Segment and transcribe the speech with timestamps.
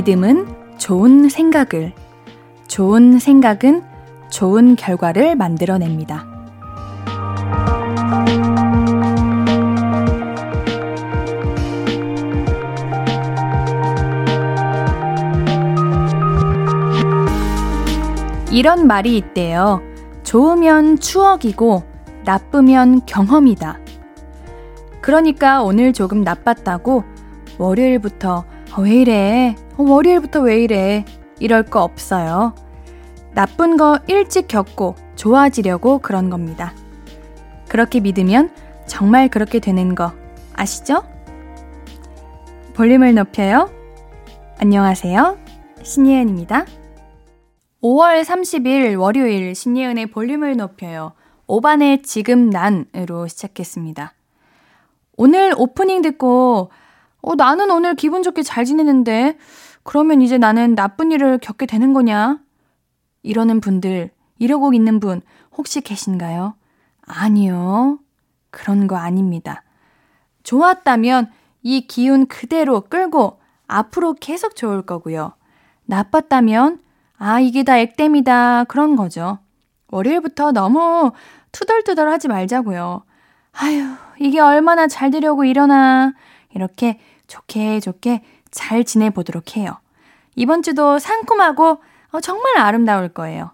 [0.00, 1.92] 믿음은 좋은 생각을,
[2.68, 3.82] 좋은 생각은
[4.30, 6.24] 좋은 결과를 만들어냅니다.
[18.50, 19.82] 이런 말이 있대요.
[20.22, 21.82] 좋으면 추억이고
[22.24, 23.78] 나쁘면 경험이다.
[25.02, 27.04] 그러니까 오늘 조금 나빴다고
[27.58, 29.56] 월요일부터 어, 왜 이래?
[29.80, 31.06] 어, 월요일부터 왜 이래?
[31.38, 32.54] 이럴 거 없어요.
[33.32, 36.74] 나쁜 거 일찍 겪고 좋아지려고 그런 겁니다.
[37.66, 38.50] 그렇게 믿으면
[38.86, 40.12] 정말 그렇게 되는 거
[40.52, 41.02] 아시죠?
[42.74, 43.70] 볼륨을 높여요.
[44.58, 45.38] 안녕하세요.
[45.82, 46.66] 신예은입니다.
[47.82, 51.14] 5월 30일 월요일 신예은의 볼륨을 높여요.
[51.46, 54.12] 5반의 지금 난으로 시작했습니다.
[55.16, 56.70] 오늘 오프닝 듣고
[57.22, 59.36] 어, 나는 오늘 기분 좋게 잘 지내는데
[59.82, 62.38] 그러면 이제 나는 나쁜 일을 겪게 되는 거냐?
[63.22, 65.20] 이러는 분들, 이러고 있는 분
[65.56, 66.54] 혹시 계신가요?
[67.02, 67.98] 아니요.
[68.50, 69.62] 그런 거 아닙니다.
[70.42, 71.30] 좋았다면
[71.62, 75.32] 이 기운 그대로 끌고 앞으로 계속 좋을 거고요.
[75.84, 76.80] 나빴다면
[77.18, 78.64] 아, 이게 다 액땜이다.
[78.64, 79.38] 그런 거죠.
[79.88, 81.12] 월요일부터 너무
[81.52, 83.04] 투덜투덜 하지 말자고요.
[83.52, 86.14] 아휴, 이게 얼마나 잘 되려고 이러나.
[86.54, 89.78] 이렇게 좋게 좋게 잘 지내보도록 해요.
[90.36, 93.52] 이번 주도 상콤하고 어, 정말 아름다울 거예요.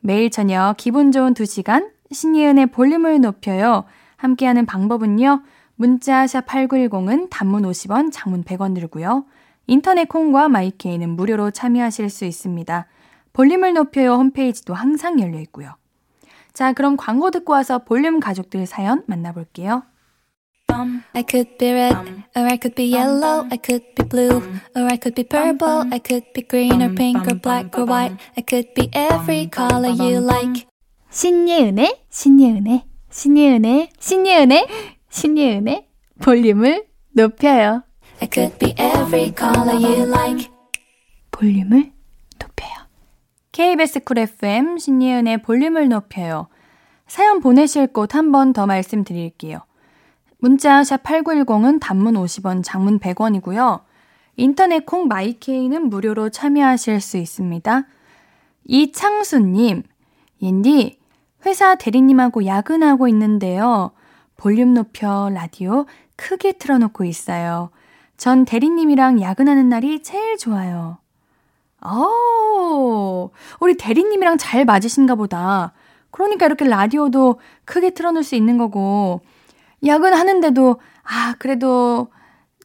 [0.00, 3.84] 매일 저녁 기분 좋은 2시간 신예은의 볼륨을 높여요.
[4.16, 5.42] 함께하는 방법은요.
[5.76, 9.24] 문자 샵 8910은 단문 50원, 장문 100원 들고요.
[9.66, 12.86] 인터넷 콩과 마이케이는 무료로 참여하실 수 있습니다.
[13.32, 15.74] 볼륨을 높여요 홈페이지도 항상 열려 있고요.
[16.52, 19.84] 자, 그럼 광고 듣고 와서 볼륨 가족들 사연 만나볼게요.
[21.14, 21.96] I could be red,
[22.36, 24.42] or I could be yellow, I could be blue,
[24.76, 28.16] or I could be purple, I could be green or pink or black or white,
[28.36, 30.66] I could be every color you like.
[31.10, 34.66] 신예은의, 신예은의, 신예은의, 신예은의,
[35.10, 35.86] 신예은의
[36.22, 37.82] 볼륨을 높여요.
[38.22, 40.48] I could be every color you like.
[41.32, 41.90] 볼륨을
[42.38, 42.70] 높여요.
[43.52, 46.48] KBS 쿨 FM 신예은의 볼륨을 높여요.
[47.08, 49.64] 사연 보내실 곳 한 번 더 말씀드릴게요.
[50.40, 53.82] 문자 샵 8910은 단문 50원, 장문 100원이고요.
[54.36, 57.84] 인터넷 콩 마이케이는 무료로 참여하실 수 있습니다.
[58.64, 59.82] 이창수님,
[60.40, 60.98] 옌디,
[61.44, 63.92] 회사 대리님하고 야근하고 있는데요.
[64.38, 65.84] 볼륨 높여 라디오
[66.16, 67.70] 크게 틀어놓고 있어요.
[68.16, 70.98] 전 대리님이랑 야근하는 날이 제일 좋아요.
[71.82, 73.30] 어,
[73.60, 75.72] 우리 대리님이랑 잘 맞으신가 보다.
[76.10, 79.20] 그러니까 이렇게 라디오도 크게 틀어놓을 수 있는 거고,
[79.84, 82.08] 야근하는데도, 아, 그래도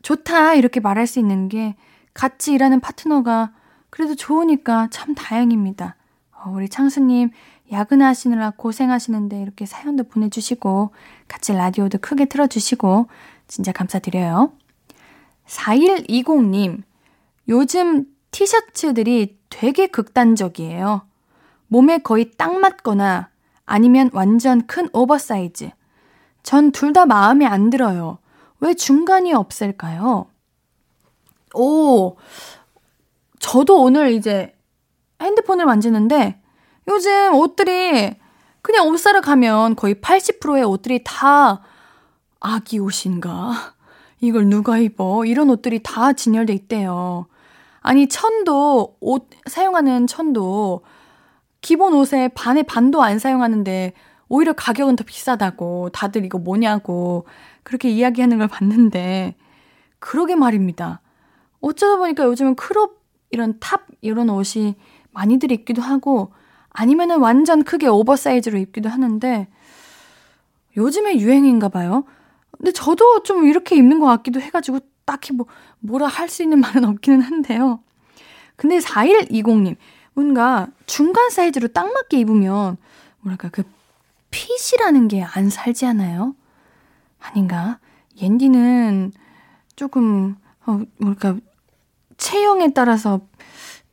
[0.01, 1.75] 좋다, 이렇게 말할 수 있는 게
[2.13, 3.53] 같이 일하는 파트너가
[3.89, 5.95] 그래도 좋으니까 참 다행입니다.
[6.31, 7.31] 어, 우리 창수님,
[7.71, 10.91] 야근하시느라 고생하시는데 이렇게 사연도 보내주시고,
[11.27, 13.07] 같이 라디오도 크게 틀어주시고,
[13.47, 14.53] 진짜 감사드려요.
[15.47, 16.83] 4120님,
[17.47, 21.03] 요즘 티셔츠들이 되게 극단적이에요.
[21.67, 23.29] 몸에 거의 딱 맞거나
[23.65, 25.71] 아니면 완전 큰 오버사이즈.
[26.45, 28.19] 전 둘 다 마음에 안 들어요.
[28.59, 30.27] 왜 중간이 없을까요?
[31.55, 32.15] 오,
[33.39, 34.55] 저도 오늘 이제
[35.21, 36.39] 핸드폰을 만지는데
[36.87, 38.15] 요즘 옷들이
[38.61, 41.61] 그냥 옷 사러 가면 거의 80%의 옷들이 다
[42.39, 43.51] 아기 옷인가?
[44.21, 45.25] 이걸 누가 입어?
[45.25, 47.27] 이런 옷들이 다 진열돼 있대요.
[47.81, 50.83] 아니, 천도, 옷, 사용하는 천도
[51.61, 53.93] 기본 옷의 반의 반도 안 사용하는데
[54.27, 57.25] 오히려 가격은 더 비싸다고 다들 이거 뭐냐고
[57.63, 59.35] 그렇게 이야기하는 걸 봤는데
[59.99, 61.01] 그러게 말입니다.
[61.61, 64.75] 어쩌다 보니까 요즘은 crop 이런 top 이런 옷이
[65.11, 66.31] 많이들 입기도 하고
[66.69, 69.47] 아니면은 완전 크게 오버사이즈로 입기도 하는데
[70.77, 72.03] 요즘에 유행인가 봐요.
[72.51, 75.45] 근데 저도 좀 이렇게 입는 것 같기도 해가지고 딱히 뭐
[75.79, 77.79] 뭐라 할 수 있는 말은 없기는 한데요.
[78.55, 79.75] 근데 4120님
[80.13, 82.77] 뭔가 중간 사이즈로 딱 맞게 입으면
[83.21, 83.63] 뭐랄까 그
[84.35, 86.35] 핏이라는 게 안 살지 않아요?
[87.19, 87.79] 아닌가?
[88.21, 89.13] 옌디는
[89.75, 90.35] 조금,
[90.65, 91.37] 어, 뭐랄까,
[92.17, 93.21] 체형에 따라서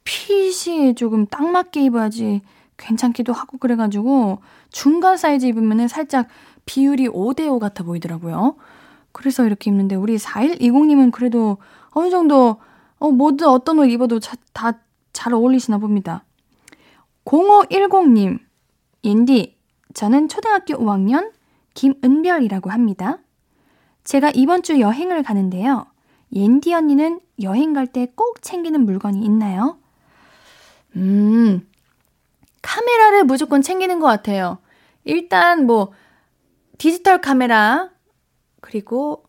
[0.05, 2.43] 핏이 조금 딱 맞게 입어야지
[2.77, 4.41] 괜찮기도 하고 그래가지고
[4.71, 6.27] 중간 사이즈 입으면은 살짝
[6.67, 8.57] 비율이 5대5 같아 보이더라고요.
[9.13, 11.59] 그래서 이렇게 입는데 우리 4120님은 그래도
[11.91, 12.57] 어느 정도
[12.99, 14.19] 어, 뭐든 어떤 옷 입어도
[14.53, 14.73] 다
[15.13, 16.25] 잘 어울리시나 봅니다.
[17.25, 18.39] 0510님,
[19.05, 19.52] 옌디,
[19.95, 21.33] 저는 초등학교 5학년
[21.75, 23.19] 김은별이라고 합니다.
[24.05, 25.87] 제가 이번 주 여행을 가는데요.
[26.33, 29.79] 옌디 언니는 여행 갈 때 꼭 챙기는 물건이 있나요?
[30.97, 31.67] 음,
[32.63, 34.59] 카메라를 무조건 챙기는 것 같아요.
[35.05, 35.93] 일단 뭐,
[36.79, 37.91] 디지털 카메라,
[38.61, 39.25] 그리고,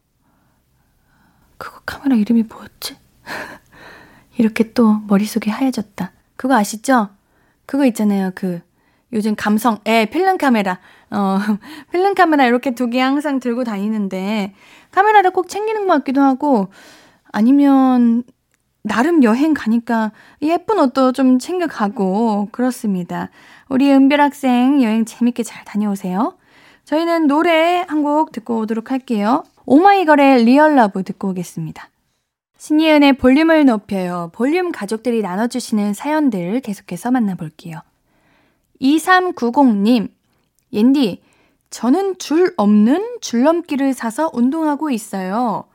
[1.57, 2.97] 그거 카메라 이름이 뭐였지?
[4.37, 6.11] 이렇게 또 머릿속이 하얘졌다.
[6.35, 7.09] 그거 아시죠?
[7.65, 8.31] 그거 있잖아요.
[8.35, 8.61] 그,
[9.13, 10.79] 요즘 감성, 에, 필름 카메라.
[11.11, 11.37] 어,
[11.91, 14.53] 필름 카메라 이렇게 두 개 항상 들고 다니는데,
[14.91, 16.67] 카메라를 꼭 챙기는 것 같기도 하고,
[17.31, 18.23] 아니면,
[18.83, 20.11] 나름 여행 가니까
[20.41, 23.29] 예쁜 옷도 좀 챙겨가고, 그렇습니다.
[23.69, 26.37] 우리 은별 학생 여행 재밌게 잘 다녀오세요.
[26.85, 29.43] 저희는 노래 한 곡 듣고 오도록 할게요.
[29.65, 31.87] 오마이걸의 Real Love 듣고 오겠습니다.
[32.57, 34.31] 신예은의 볼륨을 높여요.
[34.33, 37.79] 볼륨 가족들이 나눠주시는 사연들 계속해서 만나볼게요.
[38.81, 40.09] 2390님,
[40.71, 41.21] 옌디,
[41.69, 45.65] 저는 줄 없는 줄넘기를 사서 운동하고 있어요.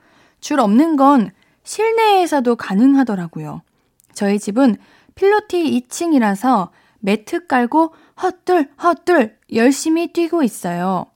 [0.41, 1.31] 줄 없는 건
[1.65, 3.63] 실내에서도 가능하더라고요.
[4.15, 4.77] 저희 집은
[5.15, 11.07] 필로티 2층이라서 매트 깔고 헛들, 헛들 열심히 뛰고 있어요.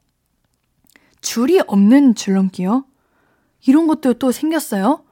[1.21, 2.85] 줄이 없는 줄넘기요?
[3.67, 5.05] 이런 것도 또 생겼어요?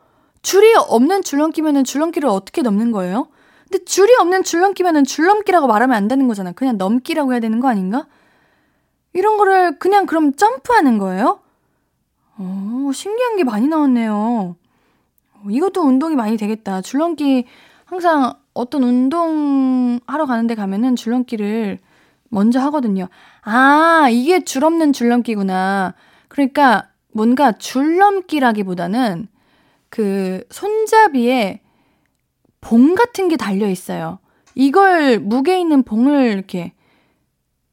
[0.42, 3.28] 줄이 없는 줄넘기면은 줄넘기를 어떻게 넘는 거예요?
[3.70, 6.50] 근데 줄이 없는 줄넘기면은 줄넘기라고 말하면 안 되는 거잖아.
[6.50, 8.06] 그냥 넘기라고 해야 되는 거 아닌가?
[9.12, 11.40] 이런 거를 그냥 그럼 점프하는 거예요?
[12.36, 14.56] 어, 신기한 게 많이 나왔네요.
[15.48, 16.80] 이것도 운동이 많이 되겠다.
[16.80, 17.46] 줄넘기
[17.84, 21.78] 항상 어떤 운동 하러 가는데 가면은 줄넘기를
[22.28, 23.08] 먼저 하거든요.
[23.42, 25.94] 아, 이게 줄 없는 줄넘기구나.
[26.28, 29.28] 그러니까 뭔가 줄넘기라기보다는
[29.88, 31.60] 그 손잡이에
[32.60, 34.18] 봉 같은 게 달려 있어요.
[34.54, 36.72] 이걸 무게 있는 봉을 이렇게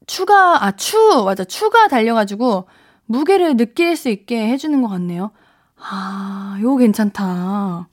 [0.06, 1.44] 추가, 아, 추, 맞아.
[1.44, 2.66] 추가 달려가지고
[3.06, 5.30] 무게를 느낄 수 있게 해주는 것 같네요.
[5.76, 7.88] 아, 이거 괜찮다.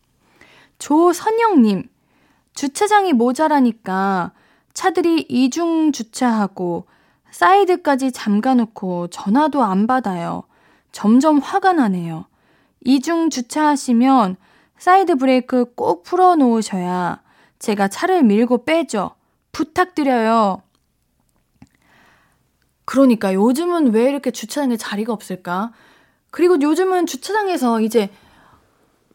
[0.79, 1.89] 조선영님,
[2.53, 4.31] 주차장이 모자라니까
[4.73, 6.85] 차들이 이중 주차하고
[7.31, 10.43] 사이드까지 잠가놓고 전화도 안 받아요.
[10.91, 12.25] 점점 화가 나네요.
[12.85, 14.37] 이중 주차하시면
[14.77, 17.21] 사이드 브레이크 꼭 풀어 놓으셔야
[17.59, 19.11] 제가 차를 밀고 빼죠.
[19.51, 20.61] 부탁드려요.
[22.85, 25.71] 그러니까 요즘은 왜 이렇게 주차장에 자리가 없을까?
[26.29, 28.09] 그리고 요즘은 주차장에서 이제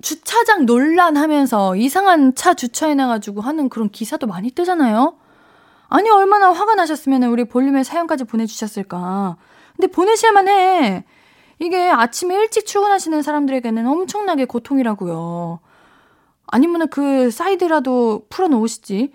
[0.02, 5.14] 주차장 논란 하면서 이상한 차 주차해놔가지고 하는 그런 기사도 많이 뜨잖아요?
[5.88, 9.36] 아니, 얼마나 화가 나셨으면 우리 볼륨에 사연까지 보내주셨을까.
[9.76, 11.04] 근데 보내셔야만 해.
[11.60, 15.60] 이게 아침에 일찍 출근하시는 사람들에게는 엄청나게 고통이라고요.
[16.46, 19.12] 아니면 그 사이드라도 풀어놓으시지.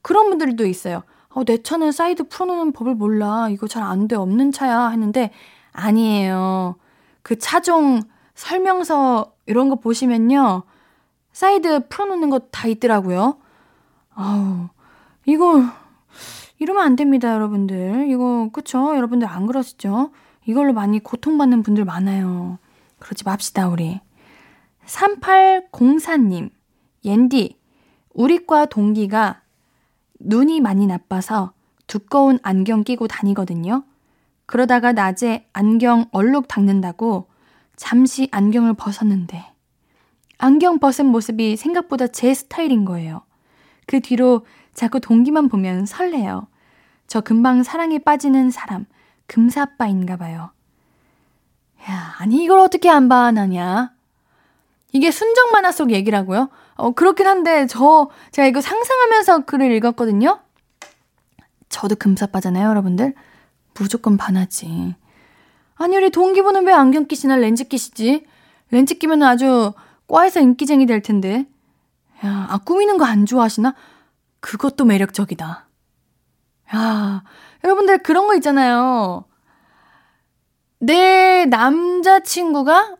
[0.00, 1.02] 그런 분들도 있어요.
[1.30, 3.48] 어, 내 차는 사이드 풀어놓는 법을 몰라.
[3.50, 4.16] 이거 잘 안 돼.
[4.16, 4.88] 없는 차야.
[4.90, 5.32] 했는데,
[5.72, 6.76] 아니에요.
[7.22, 8.02] 그 차종
[8.34, 10.62] 설명서 이런 거 보시면요.
[11.32, 13.38] 사이드 풀어놓는 거 다 있더라고요.
[14.14, 14.68] 아우,
[15.26, 15.62] 이거,
[16.58, 18.06] 이러면 안 됩니다, 여러분들.
[18.08, 18.96] 이거, 그쵸?
[18.96, 20.10] 여러분들 안 그러시죠?
[20.48, 22.58] 이걸로 많이 고통받는 분들 많아요.
[23.00, 24.00] 그러지 맙시다, 우리.
[24.86, 26.48] 3804님,
[27.04, 27.58] 옌디,
[28.14, 29.42] 우리과 동기가
[30.18, 31.52] 눈이 많이 나빠서
[31.86, 33.84] 두꺼운 안경 끼고 다니거든요.
[34.46, 37.28] 그러다가 낮에 안경 얼룩 닦는다고
[37.76, 39.52] 잠시 안경을 벗었는데,
[40.38, 43.20] 안경 벗은 모습이 생각보다 제 스타일인 거예요.
[43.86, 46.46] 그 뒤로 자꾸 동기만 보면 설레요.
[47.06, 48.86] 저 금방 사랑에 빠지는 사람,
[49.28, 50.50] 금사빠인가 봐요.
[51.88, 53.92] 야, 아니 이걸 어떻게 안 반하냐?
[54.92, 56.48] 이게 순정 만화 속 얘기라고요?
[56.74, 60.40] 어, 그렇긴 한데 저 제가 이거 상상하면서 글을 읽었거든요.
[61.68, 63.14] 저도 금사빠잖아요, 여러분들.
[63.78, 64.96] 무조건 반하지.
[65.76, 68.26] 아니 우리 동기분은 왜 안경 끼시나 렌즈 끼시지?
[68.70, 69.72] 렌즈 끼면 아주
[70.08, 71.46] 과에서 인기쟁이 될 텐데.
[72.24, 73.74] 야, 아 꾸미는 거 안 좋아하시나?
[74.40, 75.68] 그것도 매력적이다.
[76.74, 77.22] 야,
[77.64, 79.24] 여러분들 그런 거 있잖아요.
[80.80, 82.96] 내 남자친구가,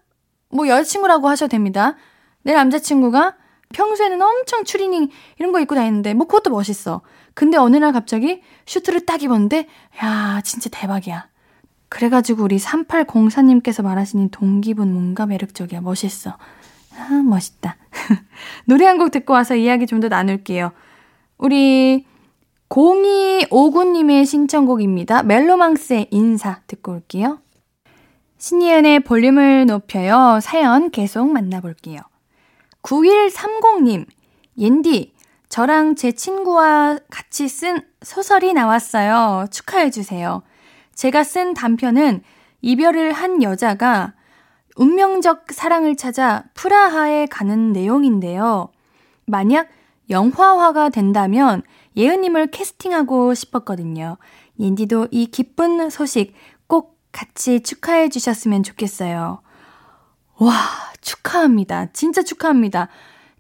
[0.51, 1.97] 뭐 여자친구라고 하셔도 됩니다.
[2.43, 3.37] 내 남자친구가
[3.75, 7.03] 평소에는 엄청 추리닝 이런 거 입고 다니는데, 뭐 그것도 멋있어.
[7.35, 9.69] 근데 어느 날 갑자기 슈트를 딱 입었는데,
[10.03, 11.29] 야, 진짜 대박이야.
[11.89, 15.81] 그래가지고 우리 3804님께서 말하시는 동기분 뭔가 매력적이야.
[15.81, 16.37] 멋있어.
[16.99, 17.77] 아, 멋있다.
[18.67, 20.73] 노래 한 곡 듣고 와서 이야기 좀 더 나눌게요.
[21.39, 22.07] 우리
[22.69, 25.23] 0259님의 신청곡입니다.
[25.23, 27.41] 멜로망스의 인사 듣고 올게요.
[28.39, 30.39] 신이은의 볼륨을 높여요.
[30.41, 32.01] 사연 계속 만나볼게요.
[32.83, 34.07] 9130님,
[34.59, 35.15] 옌디,
[35.49, 39.47] 저랑 제 친구와 같이 쓴 소설이 나왔어요.
[39.51, 40.43] 축하해주세요.
[40.95, 42.23] 제가 쓴 단편은
[42.61, 44.15] 이별을 한 여자가
[44.77, 48.69] 운명적 사랑을 찾아 프라하에 가는 내용인데요.
[49.27, 49.69] 만약
[50.11, 51.63] 영화화가 된다면
[51.99, 54.17] 예은님을 캐스팅하고 싶었거든요.
[54.59, 56.33] 옌디도 이 기쁜 소식
[56.67, 59.43] 꼭 같이 축하해 주셨으면 좋겠어요.
[60.39, 60.53] 와,
[61.01, 61.93] 축하합니다.
[61.93, 62.89] 진짜 축하합니다.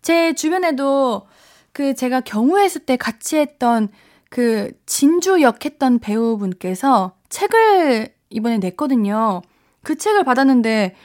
[0.03, 1.27] 제 주변에도
[1.73, 3.89] 그 제가 경우의 수 때 같이 했던
[4.31, 9.43] 그 진주 역 했던 배우분께서 책을 이번에 냈거든요.
[9.83, 10.97] 그 책을 받았는데,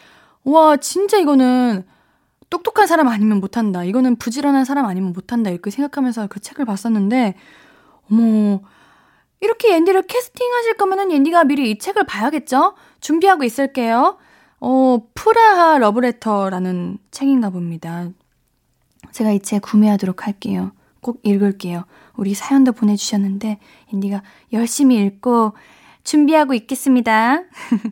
[0.46, 1.86] 와, 진짜 이거는
[2.54, 3.84] 똑똑한 사람 아니면 못한다.
[3.84, 5.50] 이거는 부지런한 사람 아니면 못한다.
[5.50, 7.34] 이렇게 생각하면서 그 책을 봤었는데,
[8.12, 8.62] 어머,
[9.42, 12.76] 이렇게 앤디를 캐스팅 하실 거면은 앤디가 미리 이 책을 봐야겠죠?
[13.02, 14.20] 준비하고 있을게요.
[14.60, 18.10] 어, 프라하 러브레터라는 책인가 봅니다.
[19.12, 20.74] 제가 이 책 구매하도록 할게요.
[21.02, 21.86] 꼭 읽을게요.
[22.16, 23.58] 우리 사연도 보내주셨는데,
[23.92, 24.22] 앤디가
[24.54, 25.54] 열심히 읽고
[26.04, 27.42] 준비하고 있겠습니다.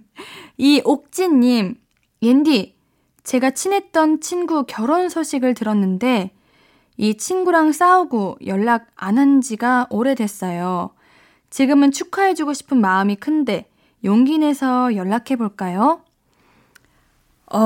[0.59, 1.77] 이 옥진님,
[2.21, 2.75] 옌디,
[3.23, 6.31] 제가 친했던 친구 결혼 소식을 들었는데,
[6.97, 10.91] 이 친구랑 싸우고 연락 안 한 지가 오래됐어요.
[11.49, 13.69] 지금은 축하해주고 싶은 마음이 큰데,
[14.03, 16.01] 용기 내서 연락해볼까요?
[17.53, 17.59] 어,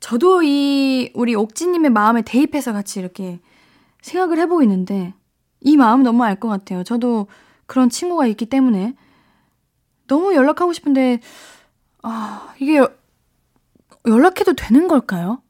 [0.00, 3.40] 저도 이 우리 옥지님의 마음에 대입해서 같이 이렇게
[4.02, 5.14] 생각을 해보고 있는데
[5.60, 6.84] 이 마음 너무 알 것 같아요.
[6.84, 7.26] 저도
[7.66, 8.94] 그런 친구가 있기 때문에
[10.06, 11.20] 너무 연락하고 싶은데
[12.06, 12.86] 아 이게
[14.06, 15.42] 연락해도 되는 걸까요?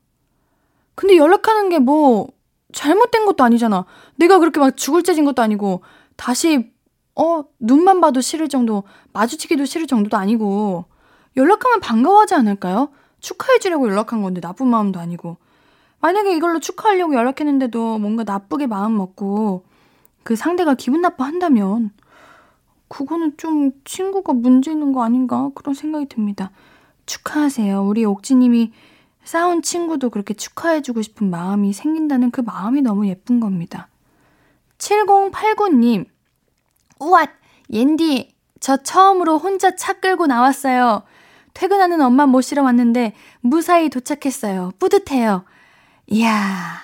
[0.94, 2.28] 근데 연락하는 게 뭐
[2.72, 3.84] 잘못된 것도 아니잖아.
[4.16, 5.82] 내가 그렇게 막 죽을 죄진 것도 아니고
[6.16, 6.72] 다시
[7.16, 10.84] 어 눈만 봐도 싫을 정도 마주치기도 싫을 정도도 아니고
[11.36, 12.90] 연락하면 반가워하지 않을까요?
[13.20, 15.36] 축하해주려고 연락한 건데 나쁜 마음도 아니고.
[16.00, 19.64] 만약에 이걸로 축하하려고 연락했는데도 뭔가 나쁘게 마음 먹고
[20.22, 21.92] 그 상대가 기분 나빠 한다면
[22.88, 26.50] 그거는 좀 친구가 문제 있는 거 아닌가 그런 생각이 듭니다.
[27.06, 27.82] 축하하세요.
[27.82, 28.72] 우리 옥지님이
[29.24, 33.88] 싸운 친구도 그렇게 축하해주고 싶은 마음이 생긴다는 그 마음이 너무 예쁜 겁니다.
[34.78, 36.06] 7089님,
[36.98, 37.30] 우왓!
[37.70, 41.02] 옌디, 저 처음으로 혼자 차 끌고 나왔어요.
[41.54, 44.72] 퇴근하는 엄마 모시러 왔는데 무사히 도착했어요.
[44.78, 45.44] 뿌듯해요.
[46.08, 46.80] 이야,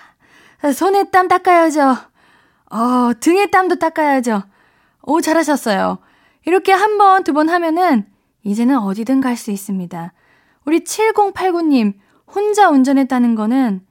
[0.74, 1.96] 손에 땀 닦아야죠.
[2.70, 4.42] 어, 등에 땀도 닦아야죠.
[5.10, 5.98] 오, 잘하셨어요.
[6.46, 8.06] 이렇게 한 번, 두 번 하면은
[8.44, 10.12] 이제는 어디든 갈 수 있습니다.
[10.64, 11.94] 우리 7089님,
[12.32, 13.84] 혼자 운전했다는 거는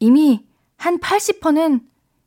[0.00, 0.44] 이미
[0.76, 1.80] 한 80%는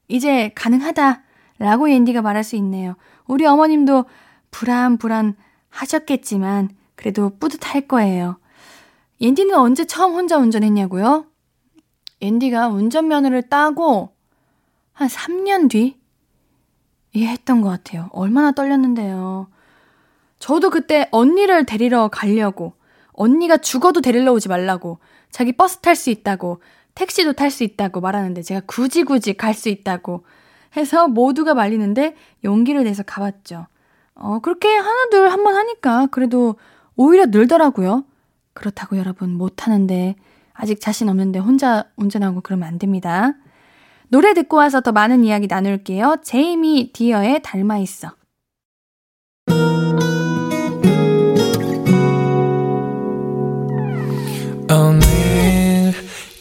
[0.07, 1.21] 이제 가능하다.
[1.59, 2.95] 라고 앤디가 말할 수 있네요.
[3.27, 4.05] 우리 어머님도
[4.49, 5.35] 불안불안
[5.69, 8.39] 하셨겠지만, 그래도 뿌듯할 거예요.
[9.21, 11.27] 옌디는 언제 처음 혼자 운전했냐고요?
[12.21, 14.15] 옌디가 운전면허를 따고
[14.93, 15.99] 한 3년 뒤?
[17.17, 18.09] 예, 했던 것 같아요.
[18.11, 19.47] 얼마나 떨렸는데요.
[20.39, 22.73] 저도 그때 언니를 데리러 가려고,
[23.13, 24.99] 언니가 죽어도 데리러 오지 말라고,
[25.31, 26.61] 자기 버스 탈 수 있다고,
[26.95, 30.25] 택시도 탈 수 있다고 말하는데 제가 굳이 굳이 갈 수 있다고
[30.75, 33.67] 해서 모두가 말리는데 용기를 내서 가봤죠.
[34.15, 36.55] 어, 그렇게 하나, 둘, 한 번 하니까 그래도
[36.95, 38.03] 오히려 늘더라고요.
[38.53, 40.15] 그렇다고 여러분 못하는데
[40.53, 43.33] 아직 자신 없는데 혼자 운전하고 그러면 안 됩니다.
[44.09, 46.17] 노래 듣고 와서 더 많은 이야기 나눌게요.
[46.23, 48.11] 제이미 디어의 닮아 있어.
[54.69, 55.93] 오늘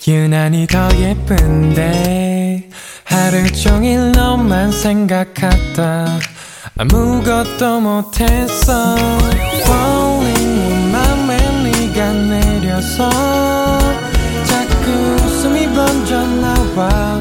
[0.07, 2.71] 유난히 더 예쁜데
[3.05, 6.07] 하루 종일 너만 생각하다
[6.79, 8.97] 아무것도 못했어
[9.63, 13.09] Falling 맘에 네가 내려서
[14.45, 14.91] 자꾸
[15.25, 17.21] 웃음이 번져나와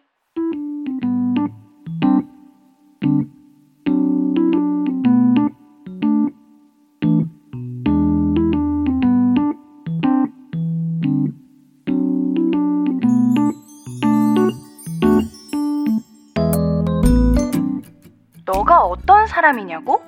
[19.21, 20.01] 어떤 사람이냐고?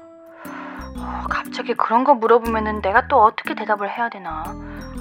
[0.97, 4.43] 어, 갑자기 그런 거 물어보면은 내가 또 어떻게 대답을 해야 되나?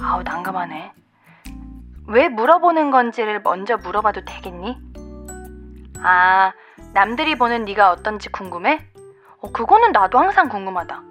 [0.03, 0.93] 아우, 난감하네.
[2.09, 4.77] 왜 물어보는 건지를 먼저 물어봐도 되겠니?
[6.03, 6.53] 아,
[6.93, 8.85] 남들이 보는 네가 어떤지 궁금해?
[9.41, 11.01] 어, 그거는 나도 항상 궁금하다.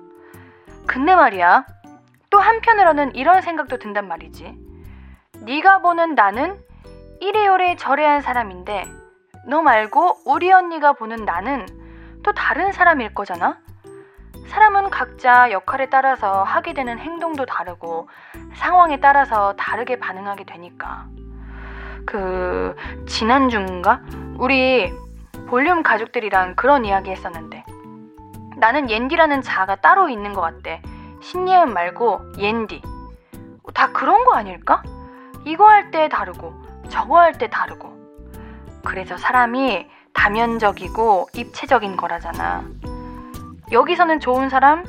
[0.87, 1.67] 근데 말이야.
[2.31, 4.57] 또 한편으로는 이런 생각도 든단 말이지.
[5.41, 6.63] 네가 보는 나는
[7.21, 8.87] 이래요래 저래한 사람인데
[9.49, 11.82] 너 말고 우리 언니가 보는 나는
[12.23, 13.59] 또 다른 사람일 거잖아?
[14.49, 18.09] 사람은 각자 역할에 따라서 하게 되는 행동도 다르고
[18.55, 21.07] 상황에 따라서 다르게 반응하게 되니까.
[22.05, 22.77] 그,
[23.07, 24.03] 지난주인가?
[24.39, 24.93] 우리
[25.49, 27.65] 볼륨 가족들이랑 그런 이야기 했었는데.
[28.57, 30.83] 나는 옌디라는 자가 따로 있는 것 같대.
[31.23, 32.83] 신예은 말고 옌디.
[33.75, 34.83] 다 그런 거 아닐까?
[35.45, 36.53] 이거 할 때 다르고,
[36.89, 37.93] 저거 할 때 다르고.
[38.85, 42.65] 그래서 사람이 다면적이고 입체적인 거라잖아.
[43.71, 44.85] 여기서는 좋은 사람,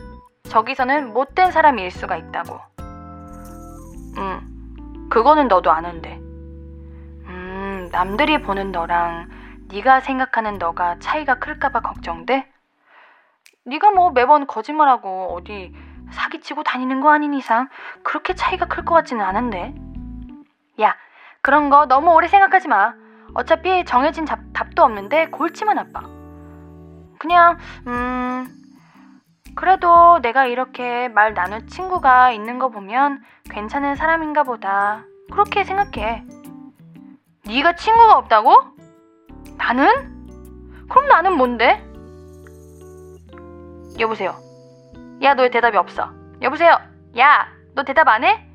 [0.50, 2.60] 저기서는 못된 사람일 수가 있다고.
[4.18, 6.18] 응, 그거는 너도 아는데.
[7.26, 9.30] 음, 남들이 보는 너랑
[9.70, 12.48] 네가 생각하는 너가 차이가 클까봐 걱정돼?
[13.66, 15.74] 네가 뭐 매번 거짓말하고 어디
[16.12, 17.70] 사기치고 다니는 거 아닌 이상
[18.04, 19.74] 그렇게 차이가 클 것 같지는 않은데.
[20.82, 20.96] 야,
[21.42, 22.94] 그런 거 너무 오래 생각하지 마.
[23.34, 26.02] 어차피 정해진 잡, 답도 없는데 골치만 아파.
[27.20, 28.48] 그냥, 음,
[29.56, 35.04] 그래도 내가 이렇게 말 나눌 친구가 있는 거 보면 괜찮은 사람인가 보다.
[35.32, 36.26] 그렇게 생각해.
[37.46, 38.56] 네가 친구가 없다고?
[39.58, 39.88] 나는?
[40.90, 41.84] 그럼 나는 뭔데?
[44.00, 44.36] 여보세요.
[45.22, 46.12] 야, 너의 대답이 없어.
[46.42, 46.78] 여보세요.
[47.18, 48.48] 야, 너 대답 안 해?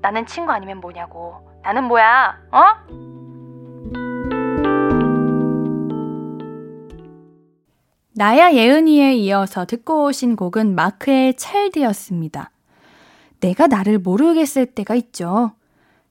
[0.00, 1.48] 나는 친구 아니면 뭐냐고.
[1.62, 2.38] 나는 뭐야?
[2.52, 2.64] 어?
[8.18, 12.50] 나야 예은이에 이어서 듣고 오신 곡은 마크의 찰드였습니다.
[13.38, 15.52] 내가 나를 모르겠을 때가 있죠.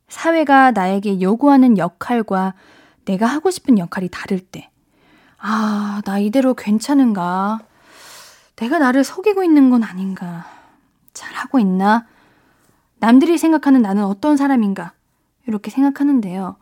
[0.08, 2.54] 사회가 나에게 요구하는 역할과
[3.04, 4.70] 내가 하고 싶은 역할이 다를 때.
[5.38, 7.60] 아, 나 이대로 괜찮은가?
[8.56, 10.46] 내가 나를 속이고 있는 건 아닌가?
[11.12, 12.08] 잘하고 있나?
[13.00, 14.94] 남들이 생각하는 나는 어떤 사람인가?
[15.46, 16.56] 이렇게 생각하는데요.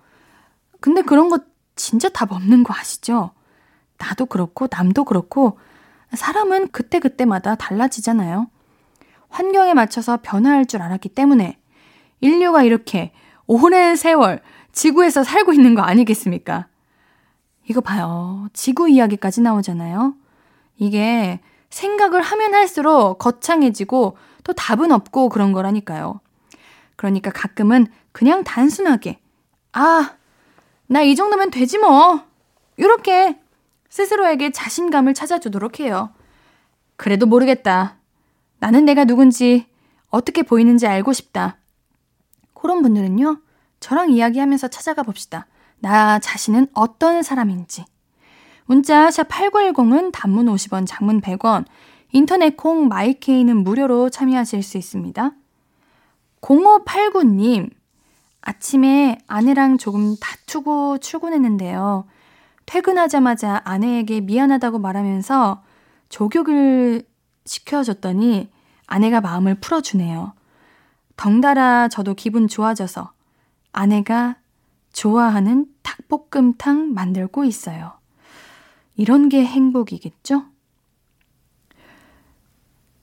[0.79, 1.37] 근데 그런 거
[1.75, 3.29] 진짜 답 없는 거 아시죠?
[3.97, 5.57] 나도 그렇고 남도 그렇고
[6.13, 8.47] 사람은 그때그때마다 달라지잖아요.
[9.29, 11.57] 환경에 맞춰서 변화할 줄 알았기 때문에
[12.21, 13.11] 인류가 이렇게
[13.47, 16.67] 오랜 세월 지구에서 살고 있는 거 아니겠습니까?
[17.67, 18.47] 이거 봐요.
[18.53, 20.15] 지구 이야기까지 나오잖아요.
[20.77, 26.19] 이게 생각을 하면 할수록 거창해지고 또 답은 없고 그런 거라니까요.
[26.95, 29.19] 그러니까 가끔은 그냥 단순하게,
[29.73, 30.13] 아,
[30.87, 32.21] 나 이 정도면 되지 뭐.
[32.77, 33.39] 이렇게
[33.95, 36.09] 스스로에게 자신감을 찾아주도록 해요.
[36.97, 37.95] 그래도 모르겠다.
[38.59, 39.67] 나는 내가 누군지,
[40.09, 41.59] 어떻게 보이는지 알고 싶다.
[42.53, 43.39] 그런 분들은요,
[43.79, 45.47] 저랑 이야기하면서 찾아가 봅시다.
[45.79, 47.85] 나 자신은 어떤 사람인지.
[48.65, 51.63] 문자 샵 8910은 단문 50원, 장문 100원,
[52.11, 55.31] 인터넷 콩 마이케이는 무료로 참여하실 수 있습니다.
[56.41, 57.69] 0589님,
[58.41, 62.05] 아침에 아내랑 조금 다투고 출근했는데요.
[62.65, 65.63] 퇴근하자마자 아내에게 미안하다고 말하면서
[66.09, 67.03] 조격을
[67.45, 68.49] 시켜줬더니
[68.87, 70.33] 아내가 마음을 풀어주네요.
[71.17, 73.11] 덩달아 저도 기분 좋아져서
[73.71, 74.37] 아내가
[74.93, 77.93] 좋아하는 닭볶음탕 만들고 있어요.
[78.95, 80.45] 이런 게 행복이겠죠?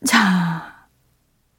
[0.04, 0.86] 자,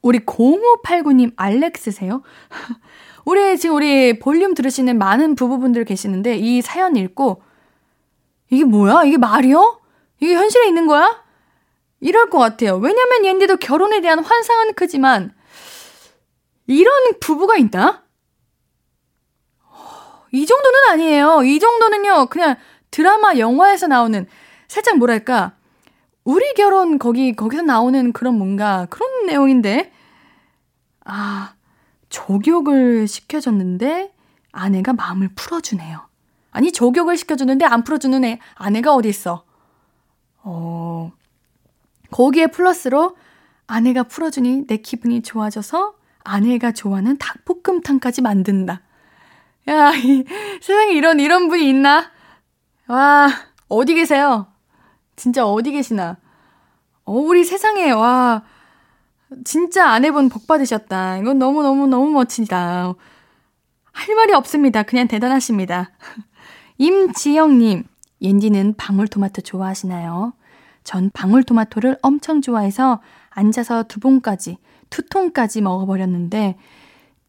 [0.02, 2.22] 우리 0589님 알렉스세요?
[3.24, 7.42] 우리 지금 우리 볼륨 들으시는 많은 부부분들 계시는데 이 사연 읽고
[8.54, 9.04] 이게 뭐야?
[9.04, 9.80] 이게 말이요?
[10.20, 11.24] 이게 현실에 있는 거야?
[12.00, 12.76] 이럴 것 같아요.
[12.76, 15.34] 왜냐면 얘네도 결혼에 대한 환상은 크지만
[16.66, 18.02] 이런 부부가 있나?
[20.32, 21.44] 이 정도는 아니에요.
[21.44, 22.26] 이 정도는요.
[22.26, 22.56] 그냥
[22.90, 24.26] 드라마, 영화에서 나오는
[24.68, 25.54] 살짝 뭐랄까
[26.24, 29.92] 우리 결혼 거기 거기서 나오는 그런 뭔가 그런 내용인데
[31.04, 31.54] 아
[32.08, 34.12] 조격을 시켜줬는데
[34.52, 36.08] 아내가 마음을 풀어주네요.
[36.54, 39.44] 아니, 조격을 시켜주는데 안 풀어주는 애, 아내가 어디 있어?
[40.44, 41.10] 어,
[42.12, 43.16] 거기에 플러스로
[43.66, 48.82] 아내가 풀어주니 내 기분이 좋아져서 아내가 좋아하는 닭볶음탕까지 만든다.
[49.68, 50.24] 야, 이,
[50.62, 52.12] 세상에 이런, 이런 분이 있나?
[52.86, 53.28] 와,
[53.68, 54.46] 어디 계세요?
[55.16, 56.18] 진짜 어디 계시나?
[57.04, 58.44] 어, 우리 세상에, 와,
[59.44, 61.18] 진짜 아내분 복 받으셨다.
[61.18, 62.94] 이건 너무너무너무 멋지다.
[63.90, 64.84] 할 말이 없습니다.
[64.84, 65.90] 그냥 대단하십니다.
[66.78, 67.84] 임지영님,
[68.20, 70.32] 옌디는 방울토마토 좋아하시나요?
[70.82, 74.58] 전 방울토마토를 엄청 좋아해서 앉아서 두 봉까지,
[74.90, 76.56] 두 통까지 먹어버렸는데,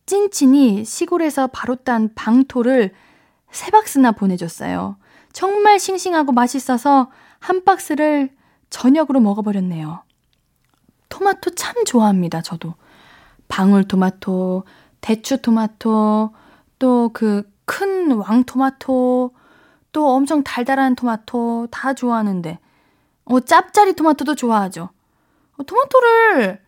[0.05, 2.93] 찐친이 시골에서 바로 딴 방토를
[3.51, 4.97] 세 박스나 보내줬어요.
[5.31, 8.29] 정말 싱싱하고 맛있어서 한 박스를
[8.69, 10.03] 저녁으로 먹어버렸네요.
[11.09, 12.73] 토마토 참 좋아합니다, 저도.
[13.47, 14.65] 방울토마토,
[15.01, 16.33] 대추토마토,
[16.79, 19.31] 또 그 큰 왕토마토,
[19.91, 22.59] 또 엄청 달달한 토마토 다 좋아하는데,
[23.25, 24.89] 어, 짭짜리 토마토도 좋아하죠.
[25.57, 26.61] 어, 토마토를,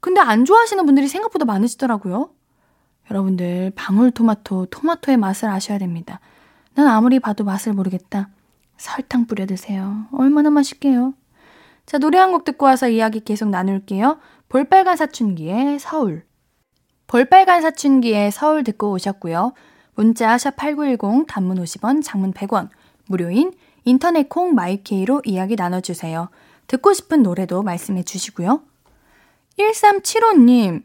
[0.00, 2.30] 근데 안 좋아하시는 분들이 생각보다 많으시더라고요.
[3.10, 6.20] 여러분들, 방울토마토, 토마토의 맛을 아셔야 됩니다.
[6.74, 8.28] 난 아무리 봐도 맛을 모르겠다.
[8.76, 10.06] 설탕 뿌려 드세요.
[10.12, 11.14] 얼마나 맛있게요.
[11.86, 14.18] 자, 노래 한 곡 듣고 와서 이야기 계속 나눌게요.
[14.48, 16.24] 볼빨간 사춘기의 서울.
[17.06, 19.52] 볼빨간 사춘기의 서울 듣고 오셨고요.
[19.94, 22.68] 문자 샵 8910 단문 50원, 장문 100원,
[23.06, 23.52] 무료인
[23.84, 26.28] 인터넷 콩 마이케이로 이야기 나눠주세요.
[26.66, 28.62] 듣고 싶은 노래도 말씀해 주시고요.
[29.58, 30.82] 1375님,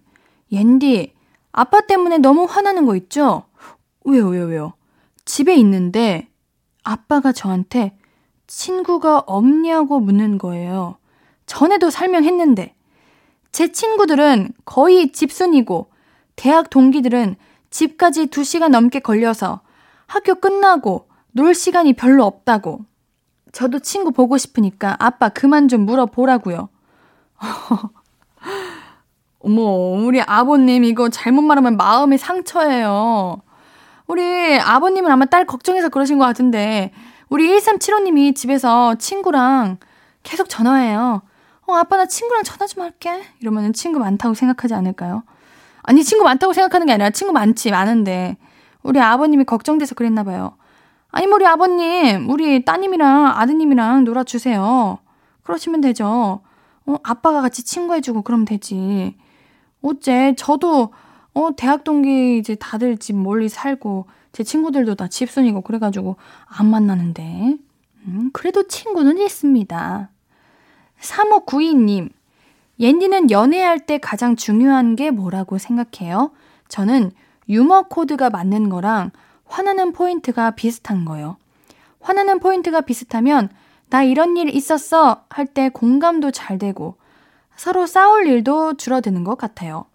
[0.52, 1.14] 옌디,
[1.52, 3.44] 아빠 때문에 너무 화나는 거 있죠?
[4.04, 4.74] 왜요, 왜요, 왜요?
[5.26, 6.28] 집에 있는데
[6.84, 7.98] 아빠가 저한테
[8.48, 10.98] 친구가 없냐고 묻는 거예요.
[11.46, 12.76] 전에도 설명했는데.
[13.52, 15.90] 제 친구들은 거의 집순이고,
[16.36, 17.36] 대학 동기들은
[17.70, 19.62] 집까지 2시간 넘게 걸려서
[20.08, 22.86] 학교 끝나고 놀 시간이 별로 없다고.
[23.52, 26.70] 저도 친구 보고 싶으니까 아빠 그만 좀 물어보라고요.
[29.40, 33.42] 어머, 우리 아버님 이거 잘못 말하면 마음의 상처예요.
[34.08, 36.92] 우리 아버님은 아마 딸 걱정해서 그러신 것 같은데,
[37.30, 39.78] 우리 1375님이 집에서 친구랑
[40.24, 41.22] 계속 전화해요.
[41.68, 43.24] 어, 아빠 나 친구랑 전화 좀 할게.
[43.40, 45.24] 이러면은 친구 많다고 생각하지 않을까요?
[45.90, 48.38] 아니, 친구 많다고 생각하는 게 아니라 친구 많지, 많은데.
[48.84, 50.56] 우리 아버님이 걱정돼서 그랬나 봐요.
[51.10, 55.00] 아니, 뭐 우리 아버님, 우리 따님이랑 아드님이랑 놀아주세요.
[55.42, 56.42] 그러시면 되죠.
[56.86, 59.18] 어, 아빠가 같이 친구해주고 그러면 되지.
[59.82, 60.94] 어째, 저도,
[61.34, 67.58] 어, 대학 동기 이제 다들 집 멀리 살고, 제 친구들도 다 집순이고 그래가지고 안 만나는데.
[68.06, 70.10] 음, 그래도 친구는 있습니다.
[71.02, 72.12] 3592님,
[72.80, 76.32] 옌디는 연애할 때 가장 중요한 게 뭐라고 생각해요?
[76.70, 77.12] 저는
[77.50, 79.12] 유머 코드가 맞는 거랑
[79.46, 81.38] 화나는 포인트가 비슷한 거요.
[82.00, 83.50] 화나는 포인트가 비슷하면
[83.90, 86.96] 나 이런 일 있었어 할 때 공감도 잘 되고
[87.56, 89.86] 서로 싸울 일도 줄어드는 것 같아요.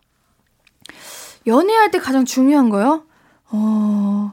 [1.47, 3.05] 연애할 때 가장 중요한 거요?
[3.51, 4.33] 어,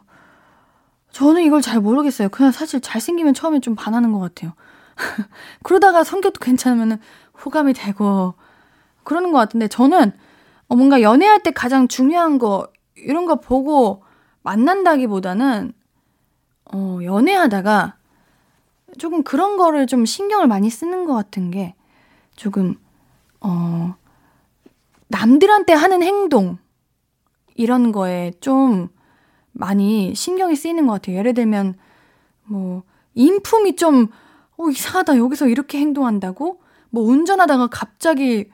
[1.11, 2.29] 저는 이걸 잘 모르겠어요.
[2.29, 4.53] 그냥 사실 잘생기면 처음에 좀 반하는 것 같아요.
[5.63, 6.99] 그러다가 성격도 괜찮으면
[7.43, 8.33] 호감이 되고
[9.03, 10.11] 그러는 것 같은데 저는
[10.67, 14.03] 어, 뭔가 연애할 때 가장 중요한 거 이런 거 보고
[14.43, 15.73] 만난다기보다는
[16.73, 17.97] 어, 연애하다가
[18.97, 21.75] 조금 그런 거를 좀 신경을 많이 쓰는 것 같은 게
[22.35, 22.75] 조금
[23.39, 23.95] 어
[25.07, 26.57] 남들한테 하는 행동
[27.55, 28.89] 이런 거에 좀
[29.51, 31.17] 많이 신경이 쓰이는 것 같아요.
[31.17, 31.75] 예를 들면
[32.43, 32.83] 뭐
[33.15, 34.07] 인품이 좀
[34.57, 35.17] 어, 이상하다.
[35.17, 36.60] 여기서 이렇게 행동한다고?
[36.91, 38.49] 뭐 운전하다가 갑자기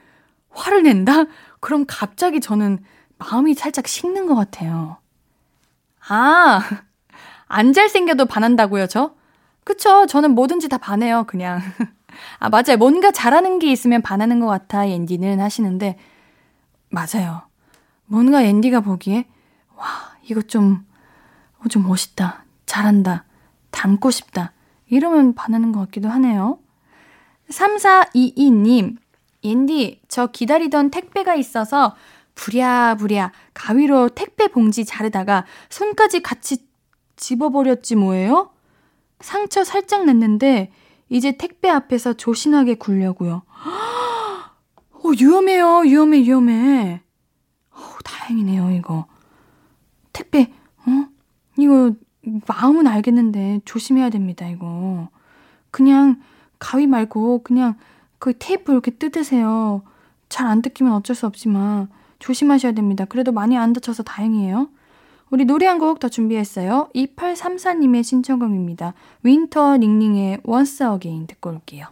[0.50, 1.26] 화를 낸다?
[1.60, 2.80] 그럼 갑자기 저는
[3.18, 4.98] 마음이 살짝 식는 것 같아요.
[6.08, 6.62] 아,
[7.48, 9.16] 안 잘생겨도 반한다고요, 저?
[9.64, 10.06] 그쵸.
[10.06, 11.60] 저는 뭐든지 다 반해요, 그냥.
[12.40, 12.78] 아, 맞아요.
[12.78, 15.98] 뭔가 잘하는 게 있으면 반하는 것 같아, 앤디는 하시는데,
[16.90, 17.42] 맞아요.
[18.06, 19.26] 뭔가 앤디가 보기에,
[19.76, 19.86] 와,
[20.24, 20.86] 이거 좀,
[21.60, 22.46] 어, 좀 멋있다.
[22.66, 23.26] 잘한다.
[23.72, 24.54] 닮고 싶다.
[24.90, 26.60] 이러면 반하는 것 같기도 하네요.
[27.50, 28.98] 3422님,
[29.44, 31.96] 앤디, 저 기다리던 택배가 있어서
[32.36, 36.68] 부랴부랴 가위로 택배 봉지 자르다가 손까지 같이
[37.16, 38.52] 집어버렸지 뭐예요?
[39.20, 40.72] 상처 살짝 냈는데
[41.10, 43.42] 이제 택배 앞에서 조신하게 굴려고요.
[44.92, 45.80] 어, 위험해요.
[45.80, 47.02] 위험해, 위험해.
[47.72, 49.08] 어, 다행이네요, 이거.
[50.14, 50.52] 택배,
[50.86, 51.08] 어?
[51.58, 51.94] 이거
[52.48, 55.10] 마음은 알겠는데 조심해야 됩니다, 이거.
[55.72, 56.22] 그냥
[56.60, 57.76] 가위 말고 그냥
[58.20, 59.82] 그 테이프 이렇게 뜯으세요.
[60.30, 61.88] 잘 안 뜯기면 어쩔 수 없지만
[62.20, 63.06] 조심하셔야 됩니다.
[63.06, 64.70] 그래도 많이 안 다쳐서 다행이에요.
[65.30, 66.90] 우리 노래 한 곡 더 준비했어요.
[66.96, 68.94] 2834님의 신청곡입니다.
[69.24, 71.88] 윈터 닝닝의 Once Again 듣고 올게요.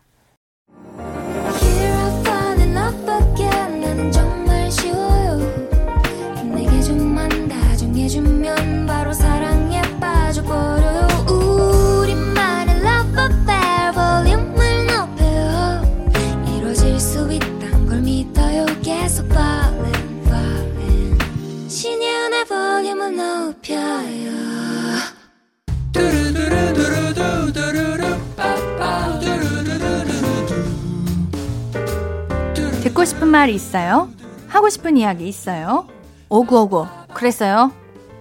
[32.83, 34.09] 듣고 싶은 말 있어요?
[34.47, 35.87] 하고 싶은 이야기 있어요?
[36.29, 37.71] 오구오구 그랬어요?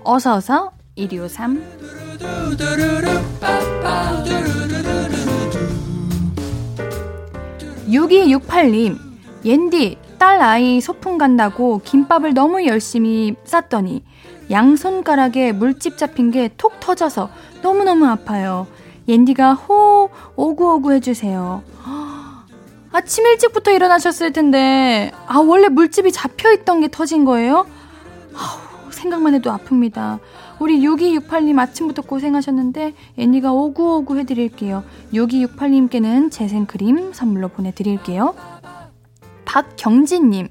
[0.02, 1.84] 어서어서 1253
[7.88, 8.98] 6268님,
[9.44, 14.02] 옌디, 딸 아이 소풍 간다고 김밥을 너무 열심히 쌌더니
[14.50, 17.30] 양손가락에 물집 잡힌 게 톡 터져서
[17.62, 18.66] 너무너무 아파요.
[19.08, 21.62] 옌디가 호, 오구오구 해주세요.
[22.92, 27.66] 아침 일찍부터 일어나셨을 텐데, 아, 원래 물집이 잡혀있던 게 터진 거예요?
[28.90, 30.20] 생각만 해도 아픕니다.
[30.60, 34.84] 우리 6268님 아침부터 고생하셨는데, 앤니가 오구오구 해드릴게요.
[35.12, 38.34] 6268님께는 재생크림 선물로 보내드릴게요.
[39.44, 40.48] 박경진님,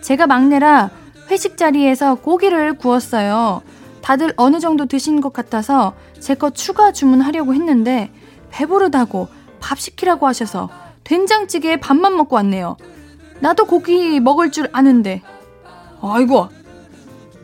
[0.00, 0.90] 제가 막내라
[1.30, 3.62] 회식 자리에서 고기를 구웠어요.
[4.02, 8.10] 다들 어느 정도 드신 것 같아서 제 거 추가 주문하려고 했는데,
[8.50, 9.28] 배부르다고
[9.60, 10.68] 밥 시키라고 하셔서
[11.04, 12.76] 된장찌개에 밥만 먹고 왔네요.
[13.40, 15.22] 나도 고기 먹을 줄 아는데.
[16.02, 16.48] 아이고.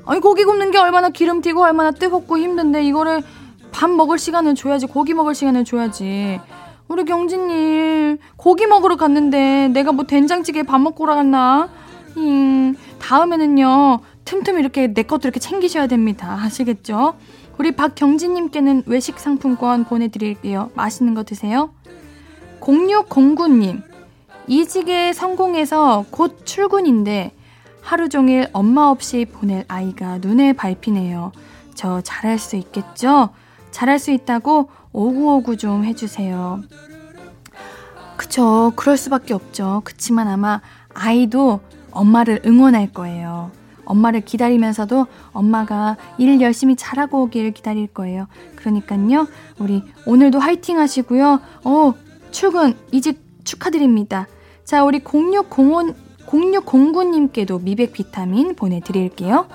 [0.07, 3.23] 아니, 고기 굽는 게 얼마나 기름 튀고 얼마나 뜨겁고 힘든데 이거를
[3.73, 6.41] 밥 먹을 시간을 줘야지, 고기 먹을 시간을 줘야지.
[6.89, 11.69] 우리 경진님, 고기 먹으러 갔는데 내가 뭐 된장찌개에 밥 먹고 갔나?
[12.17, 16.39] 음, 다음에는요, 틈틈 이렇게 내 것도 이렇게 챙기셔야 됩니다.
[16.43, 17.17] 아시겠죠?
[17.59, 20.71] 우리 박경진님께는 외식 상품권 보내드릴게요.
[20.75, 21.71] 맛있는 거 드세요.
[22.61, 23.83] 0609님,
[24.47, 27.33] 이직에 성공해서 곧 출근인데
[27.81, 31.33] 하루 종일 엄마 없이 보낼 아이가 눈에 밟히네요.
[31.75, 33.31] 저 잘할 수 있겠죠?
[33.71, 36.61] 잘할 수 있다고 오구오구 좀 해주세요.
[38.17, 38.73] 그쵸.
[38.77, 39.81] 그럴 수밖에 없죠.
[39.85, 40.61] 그치만 아마
[40.93, 41.61] 아이도
[41.93, 43.51] 엄마를 응원할 거예요.
[43.85, 48.27] 엄마를 기다리면서도 엄마가 일 열심히 잘하고 오기를 기다릴 거예요.
[48.57, 49.27] 그러니까요,
[49.59, 51.41] 우리 오늘도 화이팅 하시고요.
[51.65, 51.95] 어,
[52.31, 54.29] 출근 이직 축하드립니다.
[54.65, 55.95] 자, 우리 0605,
[56.27, 59.47] 0609님께도 미백 비타민 보내드릴게요.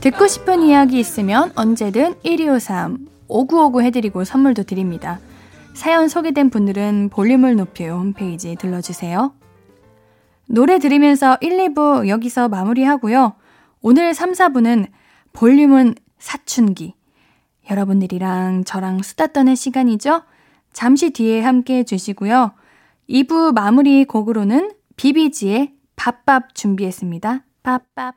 [0.00, 5.18] 듣고 싶은 이야기 있으면 언제든 1253 5959 해드리고 선물도 드립니다.
[5.78, 9.32] 사연 소개된 분들은 볼륨을 높여 홈페이지 들러주세요.
[10.48, 13.36] 노래 들으면서 1, 2부 여기서 마무리하고요.
[13.80, 14.88] 오늘 3, 4부는
[15.32, 16.94] 볼륨은 사춘기.
[17.70, 20.22] 여러분들이랑 저랑 수다 떠는 시간이죠?
[20.72, 22.54] 잠시 뒤에 함께 해주시고요.
[23.08, 27.44] 2부 마무리 곡으로는 비비지의 밥밥 준비했습니다.
[27.62, 28.16] 밥밥.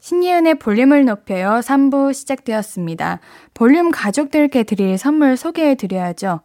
[0.00, 1.60] 신예은의 볼륨을 높여요.
[1.60, 3.20] 3부 시작되었습니다.
[3.54, 6.40] 볼륨 가족들께 드릴 선물 소개해 드려야죠.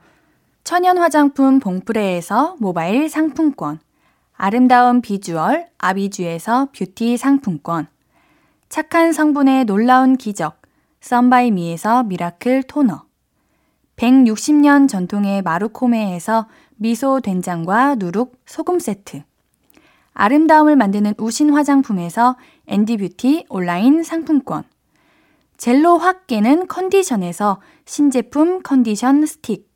[0.65, 3.79] 천연 화장품 봉프레에서 모바일 상품권.
[4.33, 7.87] 아름다운 비주얼 아비주에서 뷰티 상품권.
[8.67, 10.61] 착한 성분의 놀라운 기적.
[10.99, 13.03] 썬바이미에서 미라클 토너.
[13.95, 19.23] 160년 전통의 마루코메에서 미소 된장과 누룩 소금 세트.
[20.13, 22.37] 아름다움을 만드는 우신 화장품에서
[22.67, 24.63] 앤디뷰티 온라인 상품권.
[25.58, 29.69] 젤로 확 깨는 컨디션에서 신제품 컨디션 스틱.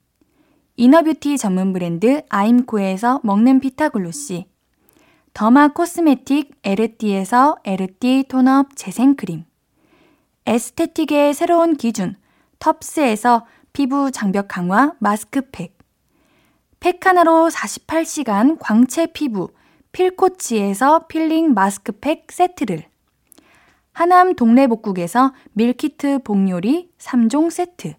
[0.75, 4.45] inner beauty 전문 브랜드 아임코에서 먹는 피타글로시.
[5.33, 9.45] derma cosmetic 에르띠에서 에르띠 tone-up 재생크림.
[10.45, 12.15] aesthetic의 새로운 기준
[12.59, 15.77] 텁스에서 피부 장벽 강화 마스크팩.
[16.79, 19.49] 팩 하나로 48시간 광채 피부
[19.91, 22.83] 필코치에서 필링 마스크팩 세트를.
[23.91, 27.95] 하남 동래복국에서 밀키트 복요리 3종 세트.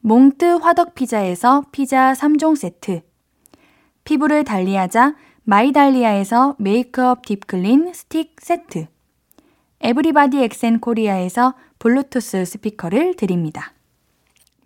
[0.00, 3.02] 몽뜨 화덕피자에서 피자 3종 세트.
[4.04, 8.86] 피부를 달리하자 마이달리아에서 메이크업 deep clean 스틱 세트.
[9.80, 13.72] 에브리바디 엑센 코리아에서 블루투스 스피커를 드립니다.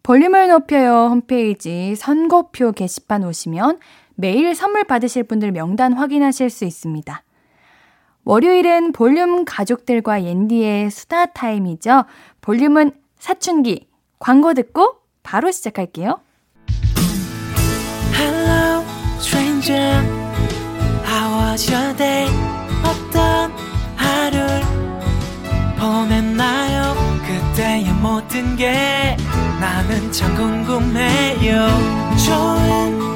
[0.03, 3.81] 볼륨을 높여요 홈페이지 선고표 게시판 오시면
[4.17, 7.23] 매일 선물 받으실 분들 명단 확인하실 수 있습니다.
[8.25, 12.05] 월요일은 볼륨 가족들과 옌디의 수다 타임이죠.
[12.41, 13.87] 볼륨은 사춘기.
[14.19, 16.21] 광고 듣고 바로 시작할게요.
[18.15, 18.83] Hello,
[19.19, 20.03] stranger.
[21.07, 22.29] How was your day?
[22.83, 23.53] 어떤
[23.97, 24.63] 하루를
[25.79, 26.95] 보냈나요?
[27.27, 29.17] 그때의 모든 게
[29.61, 31.69] 나는 참 궁금해요.
[32.27, 33.16] 좋은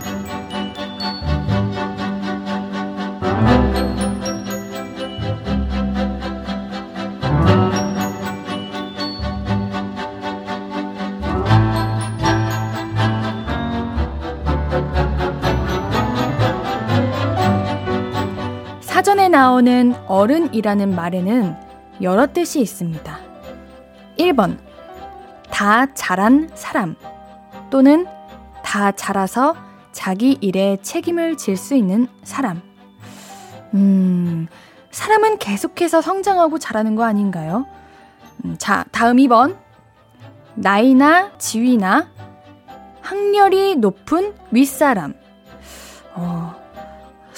[19.41, 21.55] 나오는 어른이라는 말에는
[22.03, 23.19] 여러 뜻이 있습니다.
[24.19, 24.59] 1번,
[25.49, 26.95] 다 자란 사람
[27.71, 28.05] 또는
[28.63, 29.55] 다 자라서
[29.91, 32.61] 자기 일에 책임을 질 수 있는 사람.
[33.73, 34.47] 음,
[34.91, 37.65] 사람은 계속해서 성장하고 자라는 거 아닌가요?
[38.45, 39.57] 음, 자, 다음 2번.
[40.53, 42.11] 나이나 지위나
[43.01, 45.15] 학렬이 높은 윗사람.
[46.13, 46.50] 어,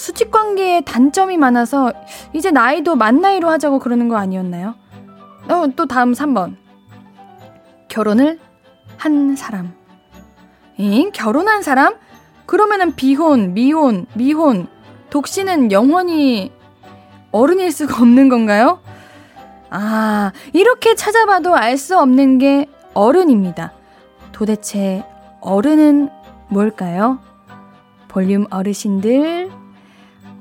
[0.03, 1.93] 수직 관계에 단점이 많아서
[2.33, 4.75] 이제 나이도 만 나이로 하자고 그러는 거 아니었나요?
[5.47, 6.57] 어, 또 다음 3번.
[7.87, 8.37] 결혼을
[8.97, 9.73] 한 사람.
[10.75, 11.09] 잉?
[11.13, 11.95] 결혼한 사람?
[12.45, 14.67] 그러면은 비혼, 미혼, 미혼,
[15.09, 16.51] 독신은 영원히
[17.31, 18.81] 어른일 수가 없는 건가요?
[19.69, 23.71] 아, 이렇게 찾아봐도 알 수 없는 게 어른입니다.
[24.33, 25.05] 도대체
[25.39, 26.09] 어른은
[26.49, 27.19] 뭘까요?
[28.09, 29.62] 볼륨 어르신들,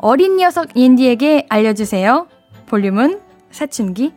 [0.04, 2.26] 어린 녀석 인디에게 알려주세요.
[2.66, 3.20] 볼륨은
[3.52, 4.12] 사춘기.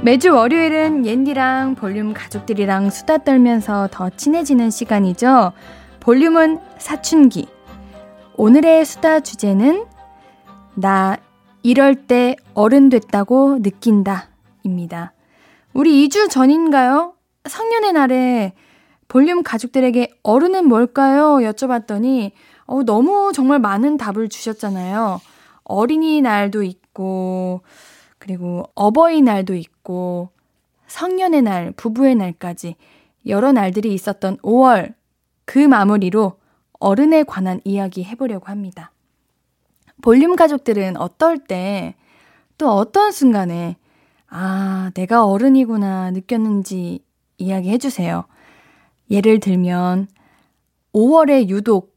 [0.00, 5.52] 매주 월요일은 옌디랑 볼륨 가족들이랑 수다 떨면서 더 친해지는 시간이죠.
[6.00, 7.46] 볼륨은 사춘기.
[8.38, 9.84] 오늘의 수다 주제는
[10.76, 11.18] 나
[11.62, 14.30] 이럴 때 어른 됐다고 느낀다.
[14.62, 15.12] 입니다.
[15.74, 17.12] 우리 2주 전인가요?
[17.46, 18.54] 성년의 날에
[19.08, 21.36] 볼륨 가족들에게 어른은 뭘까요?
[21.36, 22.32] 여쭤봤더니
[22.66, 25.20] 어, 너무 정말 많은 답을 주셨잖아요.
[25.64, 27.62] 어린이날도 있고,
[28.18, 30.30] 그리고 어버이날도 있고,
[30.86, 32.76] 성년의 날, 부부의 날까지
[33.26, 34.94] 여러 날들이 있었던 5월
[35.44, 36.38] 그 마무리로
[36.78, 38.92] 어른에 관한 이야기 해보려고 합니다.
[40.02, 41.94] 볼륨 가족들은 어떨 때
[42.58, 43.76] 또 어떤 순간에
[44.28, 47.04] 아, 내가 어른이구나 느꼈는지
[47.38, 48.24] 이야기 해 주세요.
[49.14, 50.08] 예를 들면
[50.92, 51.94] 5월에 유독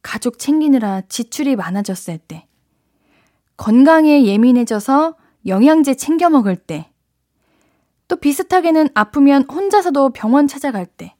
[0.00, 2.46] 가족 챙기느라 지출이 많아졌을 때,
[3.58, 6.90] 건강에 예민해져서 영양제 챙겨 먹을 때,
[8.08, 11.14] 또 비슷하게는 아프면 혼자서도 병원 찾아갈 때,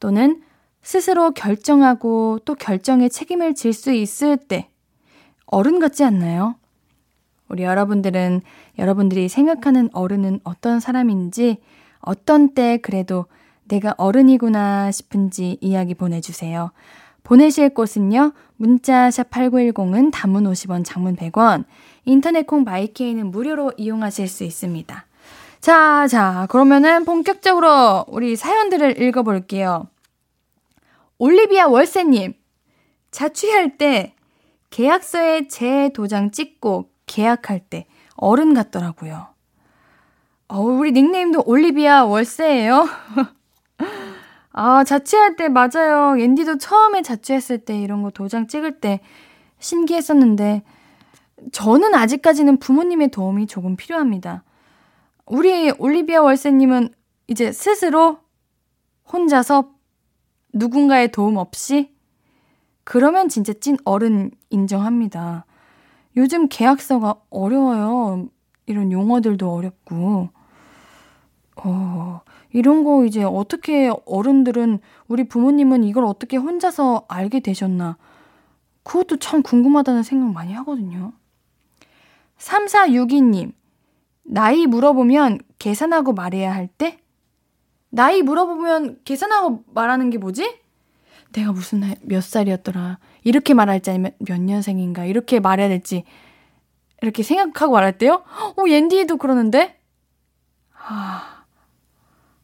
[0.00, 0.42] 또는
[0.82, 4.68] 스스로 결정하고 또 결정에 책임을 질 수 있을 때,
[5.46, 6.56] 어른 같지 않나요?
[7.48, 8.42] 우리 여러분들은
[8.78, 11.56] 여러분들이 생각하는 어른은 어떤 사람인지,
[12.00, 13.24] 어떤 때 그래도
[13.70, 16.72] 내가 어른이구나 싶은지 이야기 보내주세요.
[17.22, 18.32] 보내실 곳은요.
[18.56, 21.64] 문자샵 8910은 단문 50원, 장문 100원,
[22.04, 25.06] 인터넷 콩 마이케이는 무료로 이용하실 수 있습니다.
[25.60, 29.86] 자, 자, 그러면은 본격적으로 우리 사연들을 읽어볼게요.
[31.18, 32.34] 올리비아 월세님,
[33.10, 34.14] 자취할 때
[34.70, 39.28] 계약서에 제 도장 찍고 계약할 때 어른 같더라고요.
[40.48, 42.88] 어, 우리 닉네임도 올리비아 월세예요.
[44.52, 46.16] 아, 자취할 때 맞아요.
[46.18, 49.00] 앤디도 처음에 자취했을 때 이런 거 도장 찍을 때
[49.58, 50.62] 신기했었는데
[51.52, 54.42] 저는 아직까지는 부모님의 도움이 조금 필요합니다.
[55.26, 56.92] 우리 올리비아 월세님은
[57.28, 58.18] 이제 스스로
[59.12, 59.70] 혼자서
[60.52, 61.94] 누군가의 도움 없이
[62.84, 65.46] 그러면 진짜 찐 어른 인정합니다.
[66.16, 68.28] 요즘 계약서가 어려워요.
[68.66, 70.30] 이런 용어들도 어렵고.
[71.56, 72.20] 어,
[72.52, 77.96] 이런 거 이제 어떻게 어른들은 우리 부모님은 이걸 어떻게 혼자서 알게 되셨나.
[78.82, 81.12] 그것도 참 궁금하다는 생각 많이 하거든요.
[82.38, 83.52] 3462님,
[84.22, 86.98] 나이 물어보면 계산하고 말해야 할 때?
[87.90, 90.60] 나이 물어보면 계산하고 말하는 게 뭐지?
[91.32, 92.98] 내가 무슨 나이, 몇 살이었더라.
[93.24, 95.04] 이렇게 말할지 아니면 몇 년생인가.
[95.04, 96.04] 이렇게 말해야 될지.
[97.02, 98.24] 이렇게 생각하고 말할 때요?
[98.56, 99.78] 어, 옌디도 그러는데?
[100.74, 101.39] 아,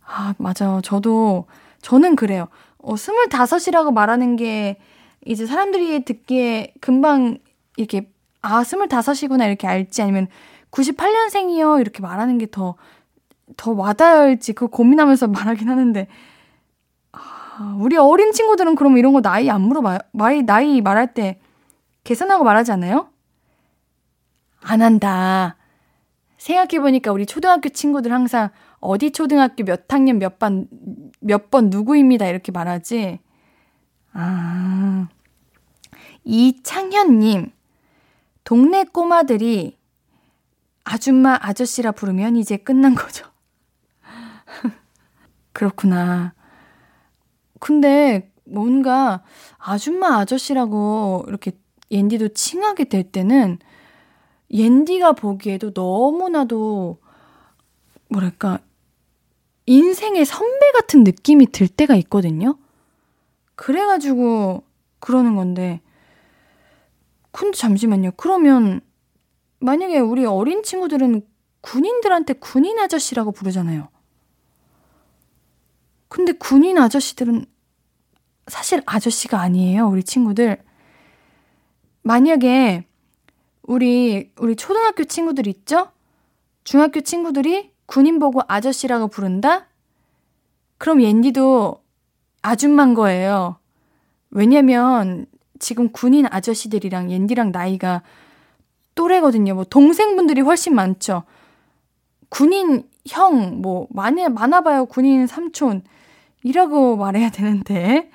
[0.07, 0.81] 아, 맞아요.
[0.83, 1.47] 저도,
[1.83, 2.49] 저는 그래요.
[2.79, 4.79] 어, 스물다섯이라고 말하는 게
[5.25, 7.39] 이제 사람들이 듣기에 금방
[7.77, 8.09] 이렇게,
[8.43, 10.29] 아, 스물다섯이구나 이렇게 알지 아니면
[10.71, 12.77] 98년생이요 이렇게 말하는 게 더,
[13.57, 16.07] 더 와닿을지 그거 고민하면서 말하긴 하는데,
[17.13, 19.99] 아, 우리 어린 친구들은 그럼 이런 거 나이 안 물어봐요?
[20.13, 21.41] 나이, 나이 말할 때
[22.05, 23.09] 계산하고 말하지 않아요?
[24.63, 25.57] 안 한다.
[26.39, 28.51] 생각해보니까 우리 초등학교 친구들 항상
[28.87, 30.69] 어디 초등학교 몇 학년 몇 반
[31.21, 32.27] 몇 번 누구입니다.
[32.27, 33.19] 이렇게 말하지.
[34.13, 35.09] 아.
[36.25, 37.53] 이창현님,
[38.45, 39.77] 동네 꼬마들이
[40.85, 43.27] 아줌마 아저씨라 부르면 이제 끝난 거죠.
[45.53, 46.35] 그렇구나.
[47.61, 49.23] 근데 뭔가
[49.59, 51.53] 아줌마 아저씨라고 이렇게
[51.91, 53.59] 옌디도 칭하게 될 때는
[54.51, 57.01] 옌디가 보기에도 너무나도
[58.09, 58.61] 뭐랄까
[59.67, 62.59] 인생의 선배 같은 느낌이 들 때가 있거든요.
[63.57, 64.63] 그래가지고
[65.01, 65.81] 그러는 건데
[67.33, 68.13] 근데 잠시만요.
[68.17, 68.81] 그러면
[69.59, 71.23] 만약에 우리 어린 친구들은
[71.61, 73.89] 군인들한테 군인 아저씨라고 부르잖아요.
[76.09, 77.45] 근데 군인 아저씨들은
[78.47, 79.89] 사실 아저씨가 아니에요.
[79.89, 80.63] 우리 친구들.
[82.03, 82.87] 만약에
[83.63, 85.91] 우리 우리 초등학교 친구들 있죠?
[86.63, 89.67] 중학교 친구들이 군인 보고 아저씨라고 부른다?
[90.79, 91.83] 그럼 옌디도
[92.43, 93.57] 아줌만 거예요.
[94.31, 95.27] 왜냐면
[95.59, 98.03] 지금 군인 아저씨들이랑 옌디랑 나이가
[98.95, 99.55] 또래거든요.
[99.55, 101.23] 뭐 동생분들이 훨씬 많죠.
[102.29, 104.87] 군인 형, 뭐, 많이, 많아봐요.
[104.87, 105.83] 군인 삼촌.
[106.43, 108.11] 이라고 말해야 되는데.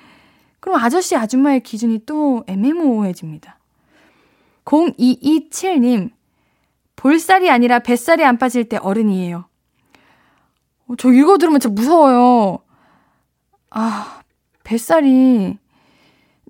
[0.60, 3.58] 그럼 아저씨, 아줌마의 기준이 또 애매모호해집니다.
[4.64, 6.10] 0227님,
[6.94, 9.46] 볼살이 아니라 뱃살이 안 빠질 때 어른이에요.
[10.92, 12.58] 어, 저 이거 들으면 진짜 무서워요.
[13.70, 14.20] 아,
[14.64, 15.58] 뱃살이.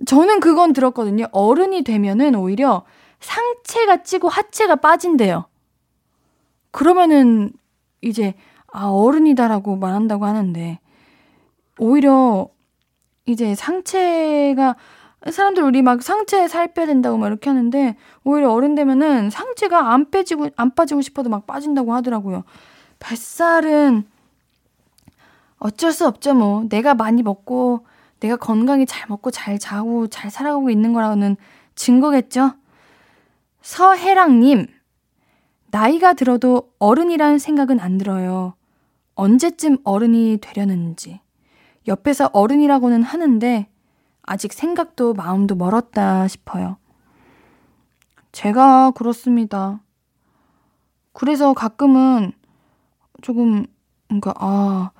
[0.06, 1.26] 저는 그건 들었거든요.
[1.30, 2.84] 어른이 되면은 오히려
[3.20, 5.46] 상체가 찌고 하체가 빠진대요.
[6.72, 7.52] 그러면은
[8.00, 8.34] 이제
[8.66, 10.80] 아 어른이다라고 말한다고 하는데
[11.78, 12.48] 오히려
[13.26, 14.74] 이제 상체가
[15.30, 20.10] 사람들 우리 막 상체 살 빼야 된다고 막 이렇게 하는데 오히려 어른 되면은 상체가 안
[20.10, 22.42] 빼지고 안 빠지고 싶어도 막 빠진다고 하더라고요.
[22.98, 24.06] 뱃살은
[25.62, 27.86] 어쩔 수 없죠 뭐 내가 많이 먹고
[28.18, 31.36] 내가 건강히 잘 먹고 잘 자고 잘 살아가고 있는 거라는
[31.74, 32.54] 증거겠죠.
[33.62, 34.66] 서혜랑님,
[35.70, 38.54] 나이가 들어도 어른이란 생각은 안 들어요.
[39.14, 41.20] 언제쯤 어른이 되려는지.
[41.88, 43.68] 옆에서 어른이라고는 하는데,
[44.22, 46.76] 아직 생각도 마음도 멀었다 싶어요.
[48.32, 49.80] 제가 그렇습니다.
[51.12, 52.32] 그래서 가끔은
[53.20, 53.66] 조금,
[54.08, 54.90] 뭔가, 아,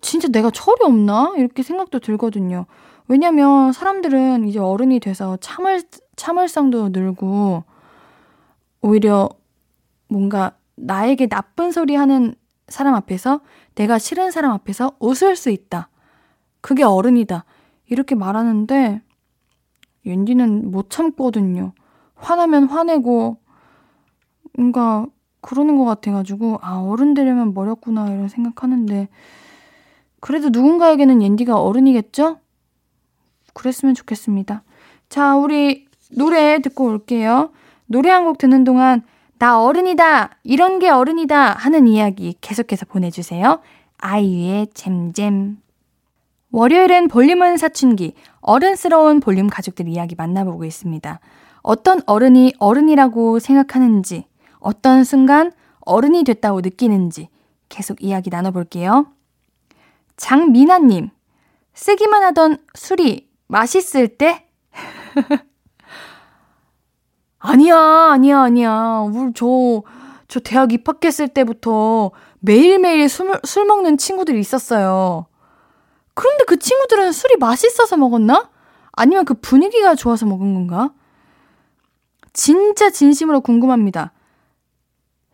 [0.00, 1.34] 진짜 내가 철이 없나?
[1.36, 2.66] 이렇게 생각도 들거든요.
[3.08, 5.82] 왜냐면 사람들은 이제 어른이 돼서 참을,
[6.16, 7.64] 참을성도 늘고,
[8.82, 9.28] 오히려
[10.08, 12.34] 뭔가 나에게 나쁜 소리 하는
[12.68, 13.40] 사람 앞에서
[13.74, 15.88] 내가 싫은 사람 앞에서 웃을 수 있다.
[16.60, 17.44] 그게 어른이다.
[17.88, 19.02] 이렇게 말하는데
[20.04, 21.72] 옌디는 못 참거든요.
[22.14, 23.38] 화나면 화내고
[24.54, 25.06] 뭔가
[25.40, 29.08] 그러는 것 같아가지고 아 어른 되려면 멀었구나 이런 생각하는데
[30.26, 32.40] 그래도 누군가에게는 옌디가 어른이겠죠?
[33.54, 34.64] 그랬으면 좋겠습니다.
[35.08, 37.50] 자 우리 노래 듣고 올게요.
[37.86, 39.02] 노래 한 곡 듣는 동안
[39.38, 40.30] 나 어른이다!
[40.42, 41.52] 이런 게 어른이다!
[41.52, 43.60] 하는 이야기 계속해서 보내주세요.
[43.98, 45.58] 아이유의 잼잼.
[46.50, 51.20] 월요일엔 볼륨은 사춘기, 어른스러운 볼륨 가족들 이야기 만나보고 있습니다.
[51.60, 54.24] 어떤 어른이 어른이라고 생각하는지,
[54.58, 57.28] 어떤 순간 어른이 됐다고 느끼는지
[57.68, 59.06] 계속 이야기 나눠볼게요.
[60.16, 61.10] 장미나님,
[61.74, 64.48] 쓰기만 하던 술이 맛있을 때?
[67.38, 69.04] 아니야, 아니야, 아니야.
[69.06, 69.82] 우리 저,
[70.26, 72.10] 저 대학 입학했을 때부터
[72.40, 75.26] 매일매일 술, 술 먹는 친구들이 있었어요.
[76.14, 78.50] 그런데 그 친구들은 술이 맛있어서 먹었나?
[78.92, 80.92] 아니면 그 분위기가 좋아서 먹은 건가?
[82.32, 84.12] 진짜 진심으로 궁금합니다.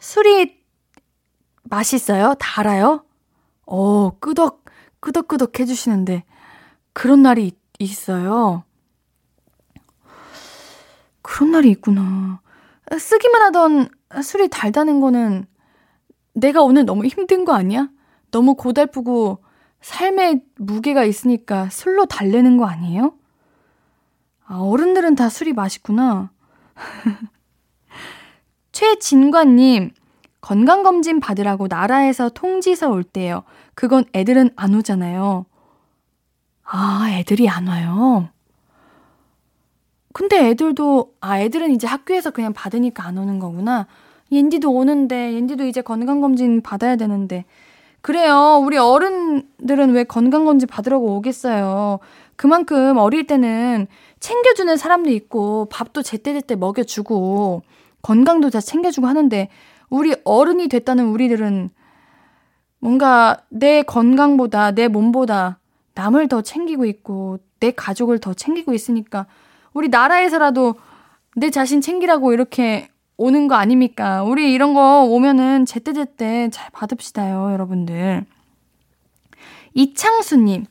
[0.00, 0.60] 술이
[1.62, 2.34] 맛있어요?
[2.38, 3.04] 달아요?
[3.64, 4.61] 어, 끄덕,
[5.02, 6.24] 끄덕끄덕 해주시는데,
[6.94, 8.64] 그런 날이 있어요.
[11.20, 12.40] 그런 날이 있구나.
[12.98, 13.88] 쓰기만 하던
[14.22, 15.46] 술이 달다는 거는
[16.34, 17.90] 내가 오늘 너무 힘든 거 아니야?
[18.30, 19.42] 너무 고달프고
[19.80, 23.14] 삶에 무게가 있으니까 술로 달래는 거 아니에요?
[24.46, 26.30] 아, 어른들은 다 술이 맛있구나.
[28.72, 29.92] 최진관님,
[30.40, 33.44] 건강검진 받으라고 나라에서 통지서 올 때요.
[33.74, 35.46] 그건 애들은 안 오잖아요.
[36.64, 38.28] 아, 애들이 안 와요.
[40.12, 43.86] 근데 애들도, 아, 애들은 이제 학교에서 그냥 받으니까 안 오는 거구나.
[44.30, 47.44] 옌디도 오는데, 옌디도 이제 건강검진 받아야 되는데.
[48.02, 48.60] 그래요.
[48.62, 51.98] 우리 어른들은 왜 건강검진 받으라고 오겠어요.
[52.36, 53.86] 그만큼 어릴 때는
[54.20, 57.62] 챙겨주는 사람도 있고, 밥도 제때제때 먹여주고,
[58.02, 59.48] 건강도 다 챙겨주고 하는데,
[59.88, 61.70] 우리 어른이 됐다는 우리들은
[62.82, 65.60] 뭔가 내 건강보다 내 몸보다
[65.94, 69.26] 남을 더 챙기고 있고 내 가족을 더 챙기고 있으니까
[69.72, 70.74] 우리 나라에서라도
[71.36, 74.24] 내 자신 챙기라고 이렇게 오는 거 아닙니까?
[74.24, 78.24] 우리 이런 거 오면은 제때제때 잘 받읍시다요, 여러분들.
[79.74, 80.64] 이창수님,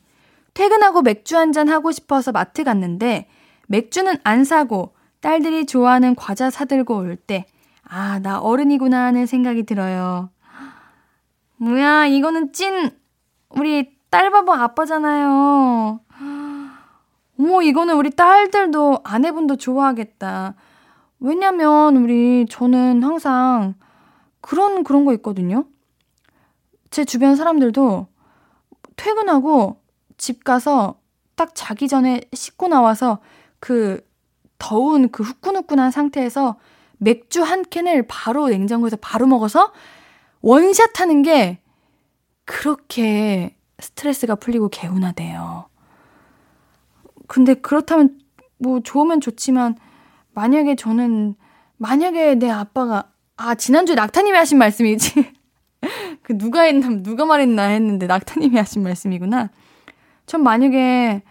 [0.53, 3.27] 퇴근하고 맥주 한 잔 하고 싶어서 마트 갔는데
[3.67, 7.45] 맥주는 안 사고 딸들이 좋아하는 과자 사들고 올 때,
[7.83, 10.29] 아, 나 어른이구나 하는 생각이 들어요.
[11.61, 12.89] 뭐야, 이거는 찐,
[13.49, 15.99] 우리 딸바보 아빠잖아요.
[17.39, 20.55] 어머, 이거는 우리 딸들도 아내분도 좋아하겠다.
[21.19, 23.75] 왜냐면, 우리, 저는 항상
[24.41, 25.65] 그런, 그런 거 있거든요.
[26.89, 28.07] 제 주변 사람들도
[28.95, 29.79] 퇴근하고
[30.17, 30.95] 집 가서
[31.35, 33.19] 딱 자기 전에 씻고 나와서
[33.59, 34.03] 그
[34.57, 36.57] 더운 그 후끈후끈한 상태에서
[36.97, 39.71] 맥주 한 캔을 바로 냉장고에서 바로 먹어서
[40.41, 41.59] 원샷 하는 게
[42.45, 45.67] 그렇게 스트레스가 풀리고 개운하대요.
[47.27, 48.19] 근데 그렇다면
[48.57, 49.77] 뭐 좋으면 좋지만
[50.33, 51.35] 만약에 저는
[51.77, 55.33] 만약에 내 아빠가 아 지난주에 낙타님이 하신 말씀이지
[56.21, 59.49] 그 누가 했나 누가 말했나 했는데 낙타님이 하신 말씀이구나.
[60.25, 61.23] 전 만약에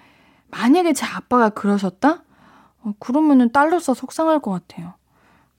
[0.50, 2.24] 만약에 제 아빠가 그러셨다?
[2.82, 4.94] 어, 그러면은 딸로서 속상할 것 같아요.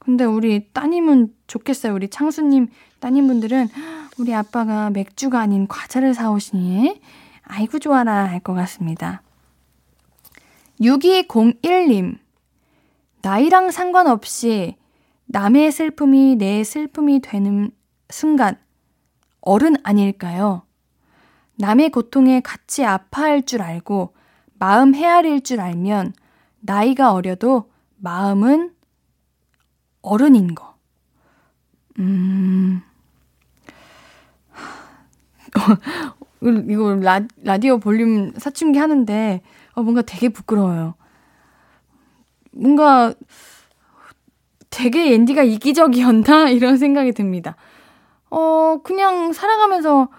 [0.03, 1.93] 근데 우리 따님은 좋겠어요.
[1.93, 3.67] 우리 창수님 따님분들은
[4.17, 6.99] 우리 아빠가 맥주가 아닌 과자를 사오시니
[7.43, 9.21] 아이고 좋아라 할 것 같습니다.
[10.79, 12.17] 6201님
[13.21, 14.75] 나이랑 상관없이
[15.25, 17.69] 남의 슬픔이 내 슬픔이 되는
[18.09, 18.57] 순간
[19.41, 20.63] 어른 아닐까요?
[21.57, 24.15] 남의 고통에 같이 아파할 줄 알고
[24.55, 26.13] 마음 헤아릴 줄 알면
[26.59, 28.71] 나이가 어려도 마음은
[30.01, 30.75] 어른인 거.
[31.99, 32.81] 음.
[36.41, 39.41] 이거 라, 라디오 볼륨 사춘기 하는데
[39.73, 40.95] 어, 뭔가 되게 부끄러워요.
[42.51, 43.13] 뭔가
[44.69, 46.49] 되게 앤디가 이기적이었나?
[46.51, 47.55] 이런 생각이 듭니다.
[48.29, 50.09] 어, 그냥 살아가면서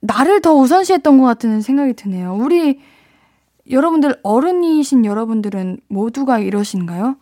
[0.00, 2.34] 나를 더 우선시했던 것 같은 생각이 드네요.
[2.34, 2.80] 우리
[3.70, 7.16] 여러분들 어른이신 여러분들은 모두가 이러신가요?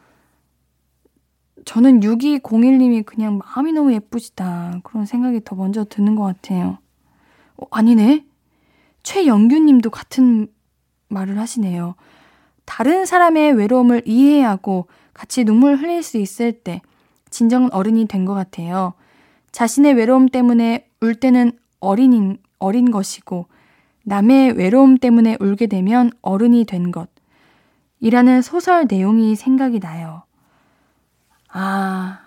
[1.64, 4.80] 저는 6201님이 그냥 마음이 너무 예쁘시다.
[4.82, 6.78] 그런 생각이 더 먼저 드는 것 같아요.
[7.56, 8.24] 어, 아니네.
[9.02, 10.48] 최영규님도 같은
[11.08, 11.94] 말을 하시네요.
[12.64, 16.80] 다른 사람의 외로움을 이해하고 같이 눈물 흘릴 수 있을 때
[17.30, 18.94] 진정 어른이 된 것 같아요.
[19.52, 23.46] 자신의 외로움 때문에 울 때는 어린인, 어린 것이고
[24.04, 27.08] 남의 외로움 때문에 울게 되면 어른이 된 것.
[28.00, 30.22] 이라는 소설 내용이 생각이 나요.
[31.52, 32.18] 아.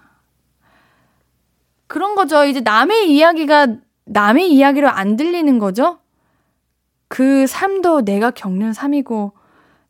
[1.87, 2.45] 그런 거죠.
[2.45, 5.99] 이제 남의 이야기가 남의 이야기로 안 들리는 거죠?
[7.07, 9.33] 그 삶도 내가 겪는 삶이고,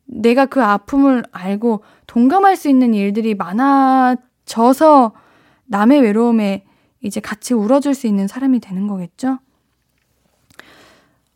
[0.04, 5.12] 내가 그 아픔을 알고 동감할 수 있는 일들이 많아져서
[5.66, 6.64] 남의 외로움에
[7.02, 9.38] 이제 같이 울어줄 수 있는 사람이 되는 거겠죠?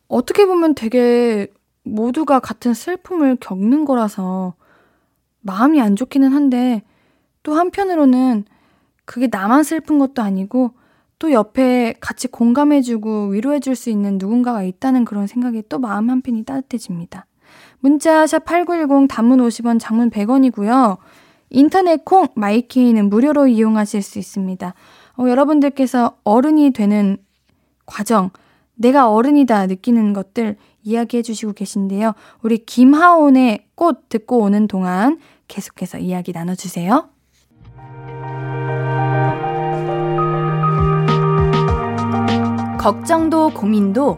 [0.07, 1.47] 어떻게 보면 되게
[1.83, 4.53] 모두가 같은 슬픔을 겪는 거라서
[5.41, 6.83] 마음이 안 좋기는 한데
[7.43, 8.45] 또 한편으로는
[9.05, 10.71] 그게 나만 슬픈 것도 아니고
[11.19, 17.27] 또 옆에 같이 공감해주고 위로해줄 수 있는 누군가가 있다는 그런 생각이 또 마음 한편이 따뜻해집니다.
[17.79, 20.97] 문자 샵 8910 단문 50원 장문 100원이고요.
[21.51, 24.73] 인터넷 콩 마이케이는 무료로 이용하실 수 있습니다.
[25.17, 27.17] 어, 여러분들께서 어른이 되는
[27.85, 28.31] 과정,
[28.73, 32.13] 내가 어른이다 느끼는 것들 이야기해 주시고 계신데요.
[32.41, 37.10] 우리 김하온의 꽃 듣고 오는 동안 계속해서 이야기 나눠주세요.
[42.81, 44.17] 걱정도 고민도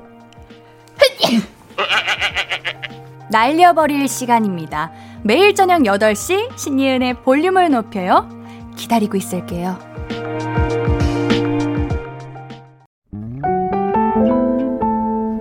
[3.29, 4.89] 날려버릴 시간입니다.
[5.21, 8.29] 매일 저녁 8시 신이은의 볼륨을 높여요.
[8.77, 9.77] 기다리고 있을게요.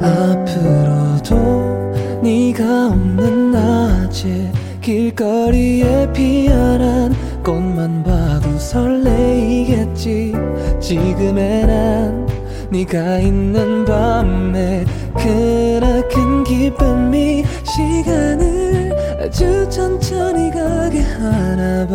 [0.01, 1.37] 앞으로도
[2.25, 7.15] 네가 없는 낮에 길거리에 피어난
[7.45, 10.35] 꽃만 봐도 설레이겠지
[10.81, 12.22] 지금의 난
[12.73, 21.95] 네가 있는 밤에 그나큰 기쁨이 시간을 아주 천천히 가게 하나 봐.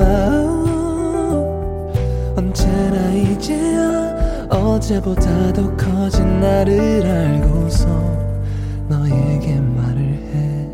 [2.37, 7.87] 언제나 이제야 어제보다 더 커진 나를 알고서
[8.87, 10.01] 너에게 말을
[10.31, 10.69] 해.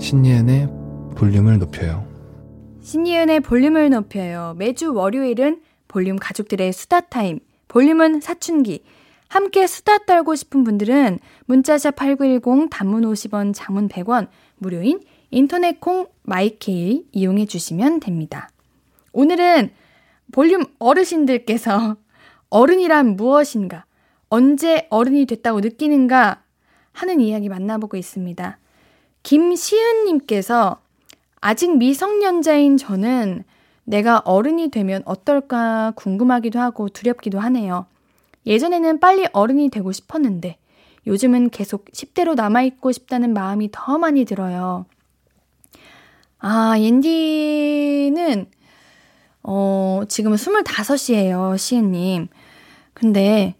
[0.00, 0.68] 신예은의
[1.14, 2.04] 볼륨을 높여요.
[2.82, 4.54] 신예은의 볼륨을 높여요.
[4.58, 7.38] 매주 월요일은 볼륨 가족들의 수다 타임
[7.68, 8.84] 볼륨은 사춘기.
[9.28, 15.00] 함께 수다 떨고 싶은 분들은 문자샵 8910 단문 50원, 장문 100원, 무료인
[15.30, 18.48] 인터넷 콩 마이케이 이용해 주시면 됩니다.
[19.12, 19.70] 오늘은
[20.32, 21.96] 볼륨 어르신들께서
[22.50, 23.84] 어른이란 무엇인가,
[24.28, 26.42] 언제 어른이 됐다고 느끼는가
[26.92, 28.58] 하는 이야기 만나보고 있습니다.
[29.22, 30.80] 김시은님께서
[31.40, 33.44] 아직 미성년자인 저는
[33.86, 37.86] 내가 어른이 되면 어떨까 궁금하기도 하고 두렵기도 하네요.
[38.44, 40.58] 예전에는 빨리 어른이 되고 싶었는데
[41.06, 44.86] 요즘은 계속 10대로 남아있고 싶다는 마음이 더 많이 들어요.
[46.38, 48.46] 아, 옌디는,
[49.44, 52.28] 어, 지금은 25이에요, 시은님.
[52.92, 53.54] 근데,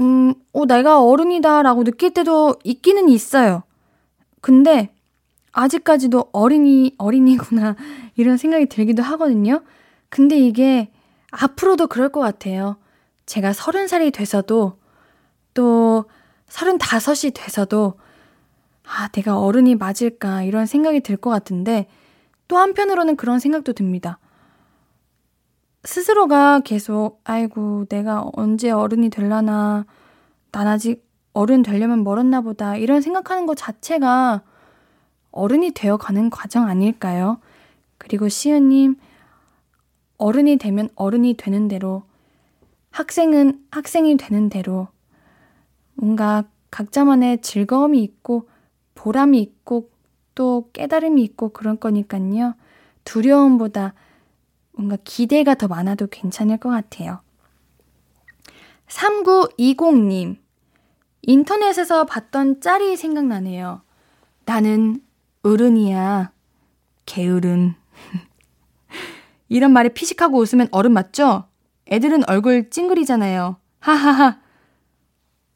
[0.00, 3.64] 음, 어, 내가 어른이다라고 느낄 때도 있기는 있어요.
[4.40, 4.93] 근데,
[5.54, 7.76] 아직까지도 어린이, 어린이구나,
[8.16, 9.62] 이런 생각이 들기도 하거든요.
[10.08, 10.90] 근데 이게
[11.30, 12.76] 앞으로도 그럴 것 같아요.
[13.26, 14.78] 제가 서른 살이 돼서도
[15.54, 16.04] 또
[16.48, 17.94] 서른다섯이 돼서도
[18.86, 21.86] 아, 내가 어른이 맞을까 이런 생각이 들 것 같은데
[22.48, 24.18] 또 한편으로는 그런 생각도 듭니다.
[25.84, 29.86] 스스로가 계속 아이고 내가 언제 어른이 될라나
[30.52, 34.42] 난 아직 어른 되려면 멀었나 보다 이런 생각하는 것 자체가
[35.34, 37.40] 어른이 되어 가는 과정 아닐까요?
[37.98, 38.96] 그리고 시은님
[40.16, 42.04] 어른이 되면 어른이 되는 대로
[42.90, 44.86] 학생은 학생이 되는 대로
[45.94, 48.48] 뭔가 각자만의 즐거움이 있고
[48.94, 49.90] 보람이 있고
[50.36, 52.54] 또 깨달음이 있고 그런 거니까요.
[53.02, 53.94] 두려움보다
[54.72, 57.20] 뭔가 기대가 더 많아도 괜찮을 것 같아요.
[58.88, 60.36] 3920님.
[61.22, 63.82] 인터넷에서 봤던 짤이 생각나네요.
[64.44, 65.00] 나는
[65.44, 66.32] 어른이야.
[67.04, 67.74] 게으른.
[69.48, 71.44] 이런 말에 피식하고 웃으면 어른 맞죠?
[71.90, 73.56] 애들은 얼굴 찡그리잖아요.
[73.78, 74.38] 하하하.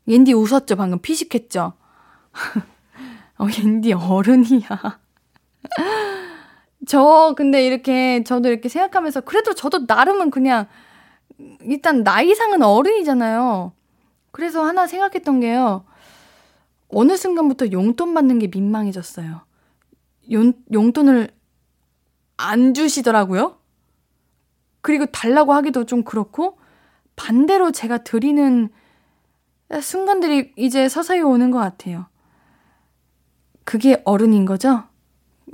[0.07, 0.77] 옌디 웃었죠?
[0.77, 1.73] 방금 피식했죠?
[3.39, 4.69] 어, 옌디 어른이야.
[6.87, 10.67] 저 근데 이렇게 저도 이렇게 생각하면서 그래도 저도 나름은 그냥
[11.63, 13.73] 일단 나이상은 어른이잖아요.
[14.33, 15.85] 그래서 하나 생각했던 게요.
[16.89, 19.48] 어느 순간부터 용돈 받는 게 민망해졌어요.
[20.33, 21.31] 용, 용돈을
[22.37, 23.57] 안 주시더라고요.
[24.81, 26.59] 그리고 달라고 하기도 좀 그렇고
[27.17, 28.69] 반대로 제가 드리는
[29.83, 32.07] 순간들이 이제 서서히 오는 것 같아요.
[33.65, 34.85] 그게 어른인 거죠?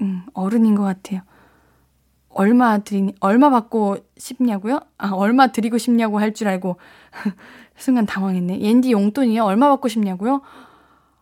[0.01, 1.23] 음, 어른인 것 같아요.
[2.29, 4.81] 얼마 드리, 얼마 받고 싶냐고요?
[4.99, 6.77] 아, 얼마 드리고 싶냐고 할 줄 알고,
[7.77, 8.61] 순간 당황했네.
[8.61, 9.45] 옌디 용돈이요?
[9.45, 10.43] 얼마 받고 싶냐고요?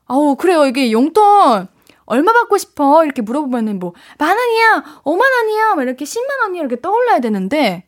[0.07, 0.67] 아우, 그래요.
[0.67, 1.69] 이게 용돈,
[2.13, 3.05] 얼마 받고 싶어?
[3.07, 5.01] 이렇게 물어보면은 뭐, 만 원이야!
[5.05, 5.75] 오만 원이야!
[5.77, 6.61] 막 이렇게 십만 원이야!
[6.61, 7.85] 이렇게 떠올라야 되는데,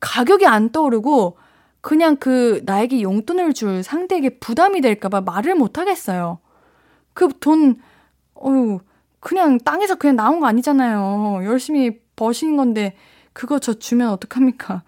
[0.00, 1.38] 가격이 안 떠오르고,
[1.80, 6.40] 그냥 그 나에게 용돈을 줄 상대에게 부담이 될까봐 말을 못 하겠어요.
[7.12, 7.76] 그 돈,
[8.34, 8.80] 어유
[9.20, 11.42] 그냥 땅에서 그냥 나온 거 아니잖아요.
[11.44, 12.96] 열심히 버시는 건데,
[13.32, 14.82] 그거 저 주면 어떡합니까?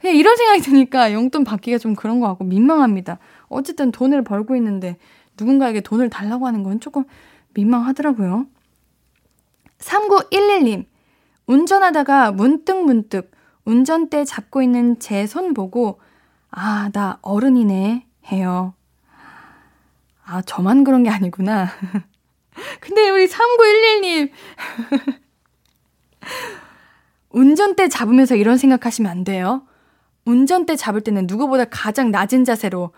[0.00, 3.18] 그냥 이런 생각이 드니까 용돈 받기가 좀 그런 것 같고 민망합니다.
[3.48, 4.98] 어쨌든 돈을 벌고 있는데
[5.36, 7.04] 누군가에게 돈을 달라고 하는 건 조금
[7.54, 8.46] 민망하더라고요.
[9.78, 10.86] 3911님,
[11.46, 13.30] 운전하다가 문득 문득
[13.64, 16.00] 운전대 잡고 있는 제 손 보고
[16.50, 18.06] 아, 나 어른이네.
[18.32, 18.74] 해요.
[20.24, 21.68] 아, 저만 그런 게 아니구나.
[22.80, 24.30] 근데 우리 3911님.
[27.30, 29.66] 운전대 잡으면서 이런 생각하시면 안 돼요.
[30.24, 32.92] 운전대 잡을 때는 누구보다 가장 낮은 자세로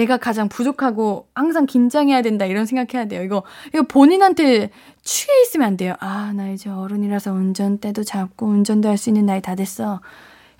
[0.00, 3.22] 내가 가장 부족하고 항상 긴장해야 된다 이런 생각해야 돼요.
[3.22, 4.70] 이거 이거 본인한테
[5.02, 5.94] 취해 있으면 안 돼요.
[6.00, 10.00] 아, 나 이제 어른이라서 운전대도 잡고 운전도 할 수 있는 나이 다 됐어.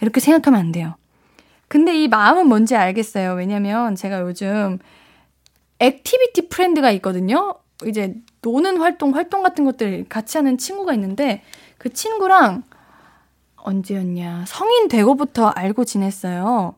[0.03, 0.95] 이렇게 생각하면 안 돼요.
[1.69, 3.33] 근데 이 마음은 뭔지 알겠어요.
[3.35, 4.79] 왜냐면 제가 요즘
[5.79, 7.55] activity friend가 있거든요.
[7.87, 11.43] 이제 노는 활동, 활동 같은 것들 같이 하는 친구가 있는데
[11.79, 12.63] 그 친구랑
[13.57, 14.45] 언제였냐.
[14.47, 16.75] 성인 되고부터 알고 지냈어요.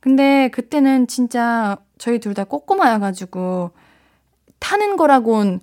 [0.00, 3.70] 근데 그때는 진짜 저희 둘 다 꼬꼬마여가지고
[4.60, 5.60] 타는 거라곤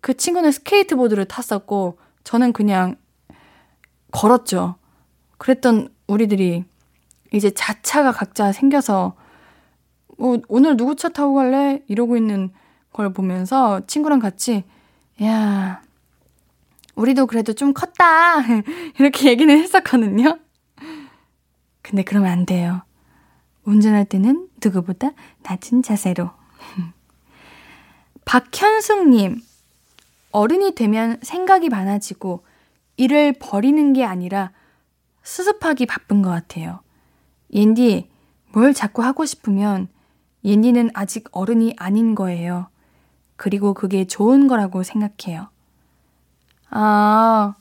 [0.00, 2.96] 그 친구는 스케이트보드를 탔었고 저는 그냥
[4.10, 4.76] 걸었죠.
[5.38, 6.64] 그랬던 우리들이
[7.32, 9.14] 이제 자차가 각자 생겨서
[10.18, 11.82] 뭐 오늘 누구 차 타고 갈래?
[11.88, 12.50] 이러고 있는
[12.92, 14.64] 걸 보면서 친구랑 같이
[15.22, 15.82] 야
[16.94, 18.40] 우리도 그래도 좀 컸다
[19.00, 20.38] 이렇게 얘기는 했었거든요.
[21.82, 22.82] 근데 그러면 안 돼요.
[23.64, 25.10] 운전할 때는 누구보다
[25.42, 26.30] 낮은 자세로.
[28.24, 29.40] 박현숙님,
[30.32, 32.44] 어른이 되면 생각이 많아지고
[32.96, 34.50] 일을 버리는 게 아니라
[35.22, 36.80] 수습하기 바쁜 것 같아요.
[37.52, 38.08] 옌디,
[38.52, 39.88] 뭘 자꾸 하고 싶으면
[40.44, 42.68] 옌디는 아직 어른이 아닌 거예요.
[43.36, 45.48] 그리고 그게 좋은 거라고 생각해요.
[46.70, 47.54] 아,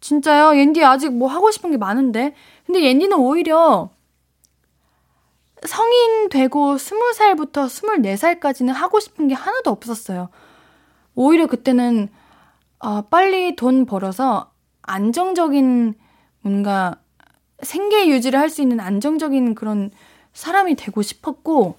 [0.00, 0.58] 진짜요?
[0.58, 2.34] 옌디 아직 뭐 하고 싶은 게 많은데?
[2.66, 3.90] 근데 옌디는 오히려
[5.66, 10.28] 성인 되고 20살부터 24살까지는 하고 싶은 게 하나도 없었어요.
[11.14, 12.08] 오히려 그때는
[12.78, 14.50] 아, 빨리 돈 벌어서
[14.82, 15.94] 안정적인
[16.40, 16.96] 뭔가
[17.62, 19.90] 생계 유지를 할 수 있는 안정적인 그런
[20.32, 21.76] 사람이 되고 싶었고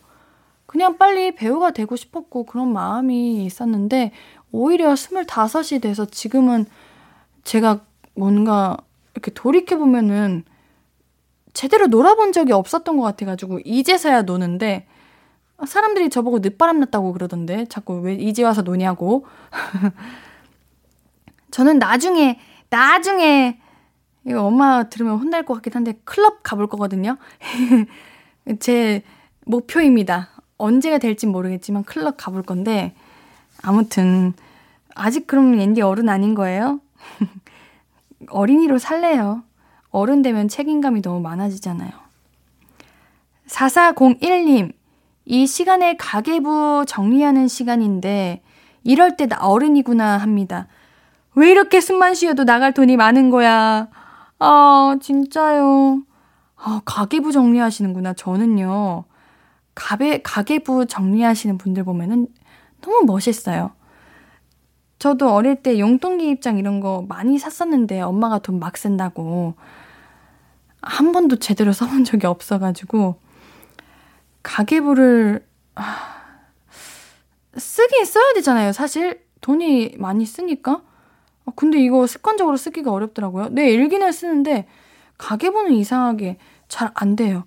[0.66, 4.12] 그냥 빨리 배우가 되고 싶었고 그런 마음이 있었는데
[4.52, 6.66] 오히려 25이 돼서 지금은
[7.44, 7.82] 제가
[8.16, 8.78] 뭔가
[9.14, 10.46] 이렇게 돌이켜 보면은
[11.54, 14.88] 제대로 놀아본 적이 없었던 것 같아가지고 이제서야 노는데
[15.66, 19.26] 사람들이 저보고 늦바람 났다고 그러던데 자꾸 왜 이제 와서 노냐고
[21.52, 22.40] 저는 나중에
[22.70, 23.60] 나중에
[24.26, 27.18] 이거 엄마 들으면 혼날 것 같긴 한데 클럽 가볼 거거든요
[28.60, 29.04] 제
[29.46, 32.96] 목표입니다 언제가 될진 모르겠지만 클럽 가볼 건데
[33.62, 34.34] 아무튼
[34.96, 36.80] 아직 그럼 앤디 어른 아닌 거예요?
[38.30, 39.44] 어린이로 살래요.
[39.94, 41.92] 어른 되면 책임감이 너무 많아지잖아요.
[43.48, 44.74] 4401님,
[45.26, 48.42] 이 시간에 가계부 정리하는 시간인데,
[48.84, 50.68] 이럴 때 나 어른이구나 합니다.
[51.36, 53.88] 왜 이렇게 숨만 쉬어도 나갈 돈이 많은 거야?
[54.40, 56.04] 아, 진짜요.
[56.58, 58.14] 아, 가계부 정리하시는구나.
[58.14, 59.06] 저는요,
[59.76, 62.28] 가계, 가계부 정리하시는 분들 보면은
[62.82, 63.72] 너무 멋있어요.
[65.00, 69.56] 저도 어릴 때 용돈기 입장 이런 거 많이 샀었는데 엄마가 돈 막 쓴다고
[70.84, 73.20] 한 번도 제대로 써본 적이 없어가지고
[74.44, 76.14] 가계부를 아,
[77.58, 78.72] 쓰긴 써야 되잖아요.
[78.74, 80.82] 사실 돈이 많이 쓰니까.
[81.46, 83.50] 아, 근데 이거 습관적으로 쓰기가 어렵더라고요.
[83.50, 84.68] 내 일기는 쓰는데
[85.18, 87.46] 가계부는 이상하게 잘 안 돼요.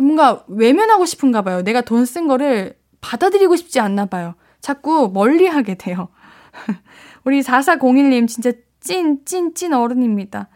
[0.00, 1.62] 뭔가 외면하고 싶은가 봐요.
[1.62, 4.34] 내가 돈 쓴 거를 받아들이고 싶지 않나 봐요.
[4.60, 6.08] 자꾸 멀리 하게 돼요.
[7.24, 10.48] 우리 4401님 진짜 찐, 찐, 찐 어른입니다.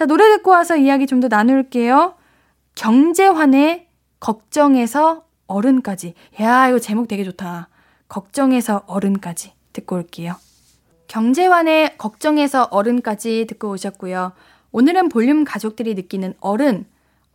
[0.00, 2.14] 자, 노래 듣고 와서 이야기 좀 더 나눌게요.
[2.74, 3.86] 경제환의
[4.18, 6.14] 걱정에서 어른까지.
[6.40, 7.68] 야, 이거 제목 되게 좋다.
[8.08, 10.36] 걱정에서 어른까지 듣고 올게요.
[11.08, 14.32] 경제환의 걱정에서 어른까지 듣고 오셨고요.
[14.72, 16.86] 오늘은 볼륨 가족들이 느끼는 어른,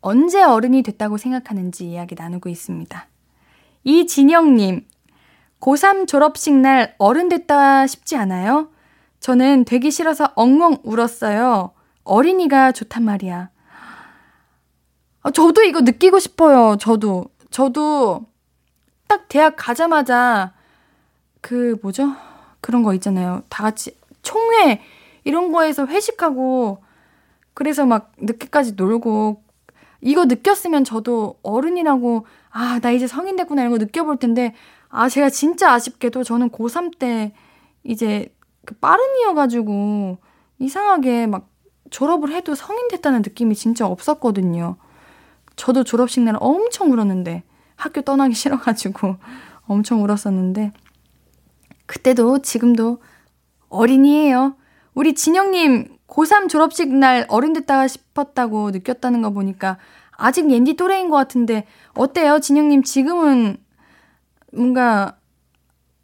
[0.02, 3.08] 언제 어른이 됐다고 생각하는지 이야기 나누고 있습니다.
[3.84, 4.88] 이진영님,
[5.60, 8.70] 고3 졸업식 날 어른 됐다 싶지 않아요?
[9.20, 11.75] 저는 되기 싫어서 엉엉 울었어요.
[12.06, 13.50] 어린이가 좋단 말이야.
[15.24, 16.78] 아, 저도 이거 느끼고 싶어요.
[16.78, 17.26] 저도.
[17.50, 18.26] 저도
[19.08, 20.54] 딱 대학 가자마자
[21.42, 22.16] 그 뭐죠?
[22.62, 23.44] 그런 거 있잖아요.
[23.50, 24.82] 다 같이 총회
[25.24, 26.84] 이런 거에서 회식하고
[27.54, 29.44] 그래서 막 늦게까지 놀고
[30.02, 34.54] 이거 느꼈으면 저도 어른이라고 아, 나 이제 성인 됐구나 이런 거 느껴볼 텐데
[34.90, 37.34] 아, 제가 진짜 아쉽게도 저는 고3 때
[37.84, 38.34] 이제
[38.66, 40.18] 그 빠른이어 가지고
[40.60, 41.50] 이상하게 막
[41.90, 44.78] 졸업을 해도 성인 됐다는 느낌이 진짜 없었거든요.
[45.56, 47.44] 저도 졸업식 날 엄청 울었는데
[47.76, 49.18] 학교 떠나기 싫어가지고
[49.68, 50.72] 엄청 울었었는데
[51.86, 53.02] 그때도 지금도
[53.70, 54.56] 어린이에요.
[54.94, 59.78] 우리 진영님 고3 졸업식 날 어른 됐다 싶었다고 느꼈다는 거 보니까
[60.12, 62.40] 아직 옌디 또래인 것 같은데 어때요?
[62.40, 63.58] 진영님 지금은
[64.54, 65.18] 뭔가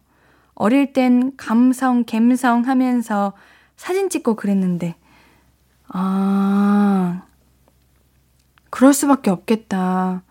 [0.55, 3.33] 어릴 땐 감성, 갬성 하면서
[3.77, 4.95] 사진 찍고 그랬는데,
[5.89, 7.25] 아,
[8.71, 10.23] 그럴 수밖에 없겠다.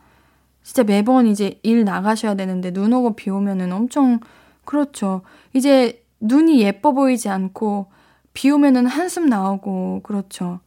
[0.64, 4.22] 진짜 매번 이제 일 나가셔야 되는데 눈 오고 비 오면은 엄청
[4.64, 5.24] 그렇죠.
[5.54, 7.92] 이제 눈이 예뻐 보이지 않고
[8.34, 10.62] 비 오면은 한숨 나오고 그렇죠.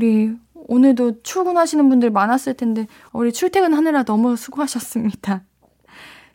[0.00, 5.42] 우리 오늘도 출근하시는 분들 많았을 텐데 우리 출퇴근하느라 너무 수고하셨습니다.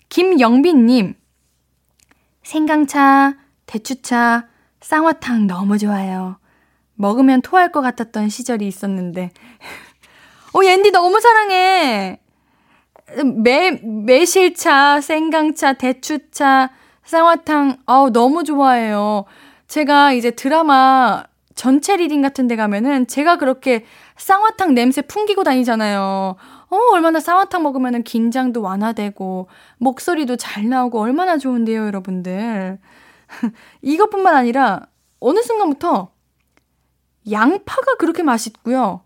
[0.09, 1.15] 김영빈님
[2.43, 4.47] 생강차, 대추차,
[4.81, 6.37] 쌍화탕 너무 좋아요.
[6.93, 9.31] 먹으면 토할 것 같았던 시절이 있었는데
[10.53, 12.19] 어 옌디 너무 사랑해.
[13.23, 16.69] 매, 매실차, 생강차, 대추차,
[17.03, 19.25] 쌍화탕, 아우, 너무 좋아해요.
[19.67, 21.23] 제가 이제 드라마
[21.55, 23.85] 전체 reading 같은 데 가면은 제가 그렇게
[24.17, 26.35] 쌍화탕 냄새 풍기고 다니잖아요.
[26.69, 29.47] 어, 얼마나 쌍화탕 먹으면 긴장도 완화되고,
[29.77, 32.77] 목소리도 잘 나오고, 얼마나 좋은데요, 여러분들.
[33.81, 34.81] 이것뿐만 아니라,
[35.21, 36.09] 어느 순간부터
[37.31, 39.01] 양파가 그렇게 맛있고요.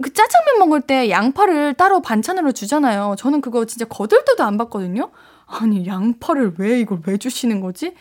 [0.00, 3.16] 그 짜장면 먹을 때 양파를 따로 반찬으로 주잖아요.
[3.18, 5.10] 저는 그거 진짜 거들떠도 안 봤거든요.
[5.46, 7.94] 아니, 양파를 왜 이걸 왜 주시는 거지?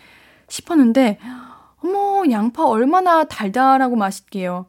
[0.47, 1.19] 싶었는데,
[1.83, 4.65] 어머, 양파 얼마나 달달하고 맛있게요.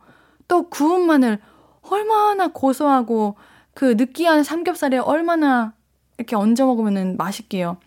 [0.47, 1.41] 또 구운 마늘
[1.83, 3.37] 얼마나 고소하고
[3.75, 5.73] 그 느끼한 삼겹살에 얼마나
[6.17, 7.79] 이렇게 얹어 먹으면 맛있게요.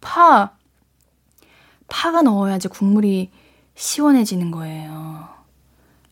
[0.00, 0.52] 파,
[1.88, 3.30] 파가 넣어야지 국물이
[3.74, 5.28] 시원해지는 거예요.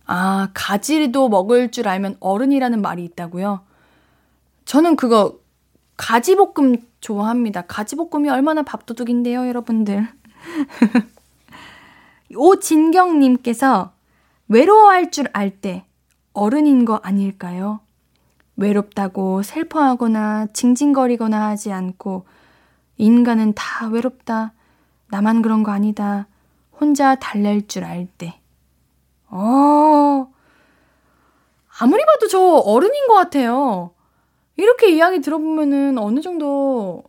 [0.06, 3.60] 아, 가지도 먹을 줄 알면 어른이라는 말이 있다고요?
[4.64, 5.38] 저는 그거
[5.96, 7.62] 가지볶음 좋아합니다.
[7.62, 10.06] 가지볶음이 얼마나 밥도둑인데요, 여러분들.
[12.34, 13.92] 오진경님께서
[14.48, 15.84] 외로워할 줄 알 때
[16.32, 17.80] 어른인 거 아닐까요?
[18.56, 22.26] 외롭다고 슬퍼하거나 징징거리거나 하지 않고
[22.96, 24.52] 인간은 다 외롭다.
[25.08, 26.26] 나만 그런 거 아니다.
[26.80, 28.40] 혼자 달랠 줄 알 때.
[29.28, 30.28] 어,
[31.78, 33.90] 아무리 봐도 저 어른인 것 같아요.
[34.56, 37.02] 이렇게 이야기 들어보면은 어느 정도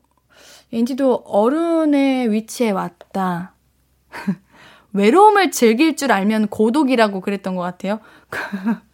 [0.73, 3.53] 엔지도 어른의 위치에 왔다.
[4.97, 7.99] 외로움을 즐길 줄 알면 고독이라고 그랬던 것 같아요.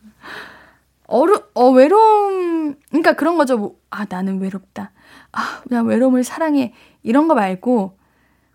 [1.08, 3.58] 어른, 어, 외로움, 그러니까 그런 거죠.
[3.58, 4.92] 뭐, 아, 나는 외롭다.
[5.32, 6.74] 아, 나 외로움을 사랑해.
[7.04, 7.98] 이런 거 말고,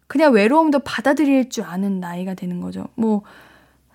[0.06, 2.88] 그냥 외로움도 받아들일 줄 아는 나이가 되는 거죠.
[2.94, 3.22] 뭐,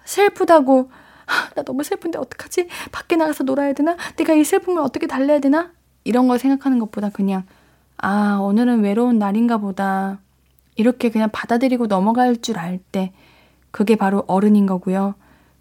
[0.05, 0.91] 슬프다고,
[1.25, 2.67] 아, 나 너무 슬픈데 어떡하지?
[2.91, 3.97] 밖에 나가서 놀아야 되나?
[4.17, 5.71] 내가 이 슬픔을 어떻게 달래야 되나?
[6.03, 7.43] 이런 걸 생각하는 것보다 그냥,
[7.97, 10.19] 아, 오늘은 외로운 날인가 보다.
[10.75, 13.13] 이렇게 그냥 받아들이고 넘어갈 줄 알 때,
[13.73, 15.15] 그게 바로 어른인 거고요.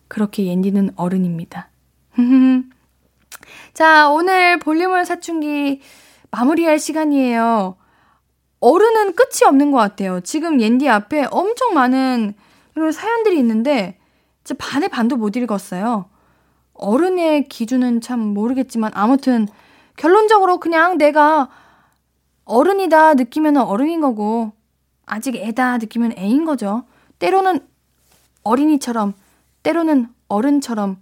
[0.07, 1.71] 그렇게 옌디는 어른입니다.
[3.73, 5.81] 자, 오늘 볼륨을 사춘기
[6.31, 7.77] 마무리할 시간이에요.
[8.61, 10.21] 어른은 끝이 없는 것 같아요.
[10.21, 12.35] 지금 옌디 앞에 엄청 많은
[12.77, 13.99] 이런 사연들이 있는데,
[14.45, 16.05] 진짜 반의 반도 못 읽었어요.
[16.75, 19.49] 어른의 기준은 참 모르겠지만, 아무튼,
[19.97, 21.49] 결론적으로 그냥 내가
[22.45, 24.53] 어른이다 느끼면 어른인 거고,
[25.07, 26.85] 아직 애다 느끼면 애인 거죠.
[27.19, 27.72] 때로는
[28.45, 29.15] 어린이처럼,
[29.63, 30.99] 때로는 어른처럼,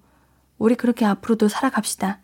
[0.59, 2.19] 우리 그렇게 앞으로도 살아갑시다.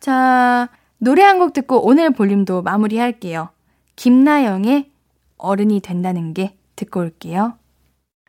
[0.00, 3.50] 자, 노래 한 곡 듣고 오늘 볼륨도 마무리할게요.
[3.96, 4.90] 김나영의
[5.38, 7.58] 어른이 된다는 게 듣고 올게요.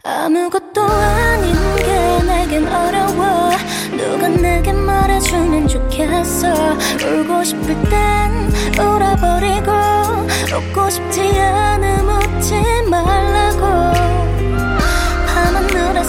[0.03, 3.49] 아무것도 아닌 게 내겐 어려워
[3.91, 8.32] 누가 내게 말해주면 좋겠어 울고 싶을 땐
[8.80, 9.71] 울어버리고
[10.55, 12.53] 웃고 싶지 않음 웃지
[12.89, 13.96] 말라고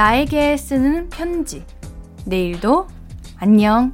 [0.00, 1.62] 나에게 쓰는 편지.
[2.24, 2.88] 내일도
[3.36, 3.92] 안녕.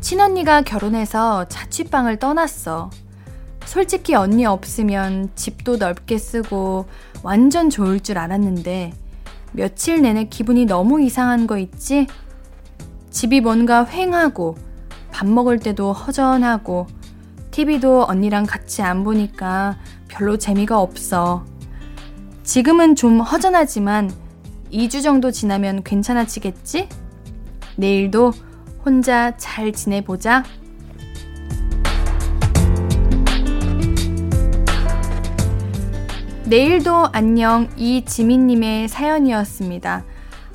[0.00, 2.90] 친언니가 결혼해서 자취방을 떠났어.
[3.64, 6.86] 솔직히 언니 없으면 집도 넓게 쓰고
[7.24, 8.92] 완전 좋을 줄 알았는데
[9.50, 12.06] 며칠 내내 기분이 너무 이상한 거 있지?
[13.10, 14.54] 집이 뭔가 휑하고
[15.10, 16.86] 밥 먹을 때도 허전하고
[17.58, 21.44] TV도 언니랑 같이 안 보니까 별로 재미가 없어.
[22.44, 24.12] 지금은 좀 허전하지만
[24.72, 26.88] 2주 정도 지나면 괜찮아지겠지?
[27.74, 28.32] 내일도
[28.84, 30.44] 혼자 잘 지내보자.
[36.44, 40.04] 내일도 안녕 이지민님의 사연이었습니다.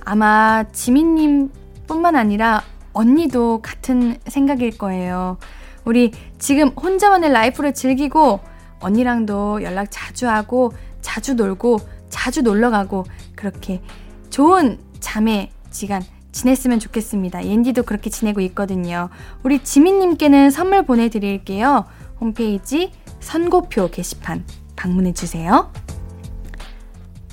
[0.05, 1.51] 아마 지민님
[1.85, 5.37] 뿐만 아니라 언니도 같은 생각일 거예요.
[5.83, 8.41] 우리 지금 혼자만의 라이프를 즐기고
[8.81, 11.79] 언니랑도 연락 자주 하고 자주 놀고
[12.09, 13.81] 자주 놀러 가고 그렇게
[14.29, 17.45] 좋은 자매 시간 지냈으면 좋겠습니다.
[17.45, 19.07] 옌디도 그렇게 지내고 있거든요.
[19.43, 21.85] 우리 지민님께는 선물 보내드릴게요.
[22.19, 22.91] 홈페이지
[23.21, 24.43] 선고표 게시판
[24.75, 25.71] 방문해주세요.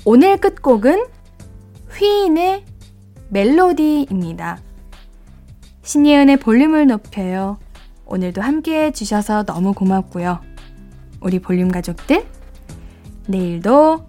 [0.05, 1.05] 오늘 끝곡은
[1.97, 2.63] 휘인의
[3.27, 4.59] 멜로디입니다.
[5.81, 7.57] 신예은의 볼륨을 높여요.
[8.11, 10.41] 오늘도 함께 해주셔서 너무 고맙고요.
[11.21, 12.25] 우리 볼륨 가족들,
[13.27, 14.05] 내일도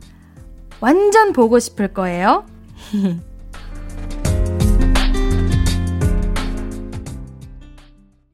[0.80, 2.44] 완전 보고 싶을 거예요.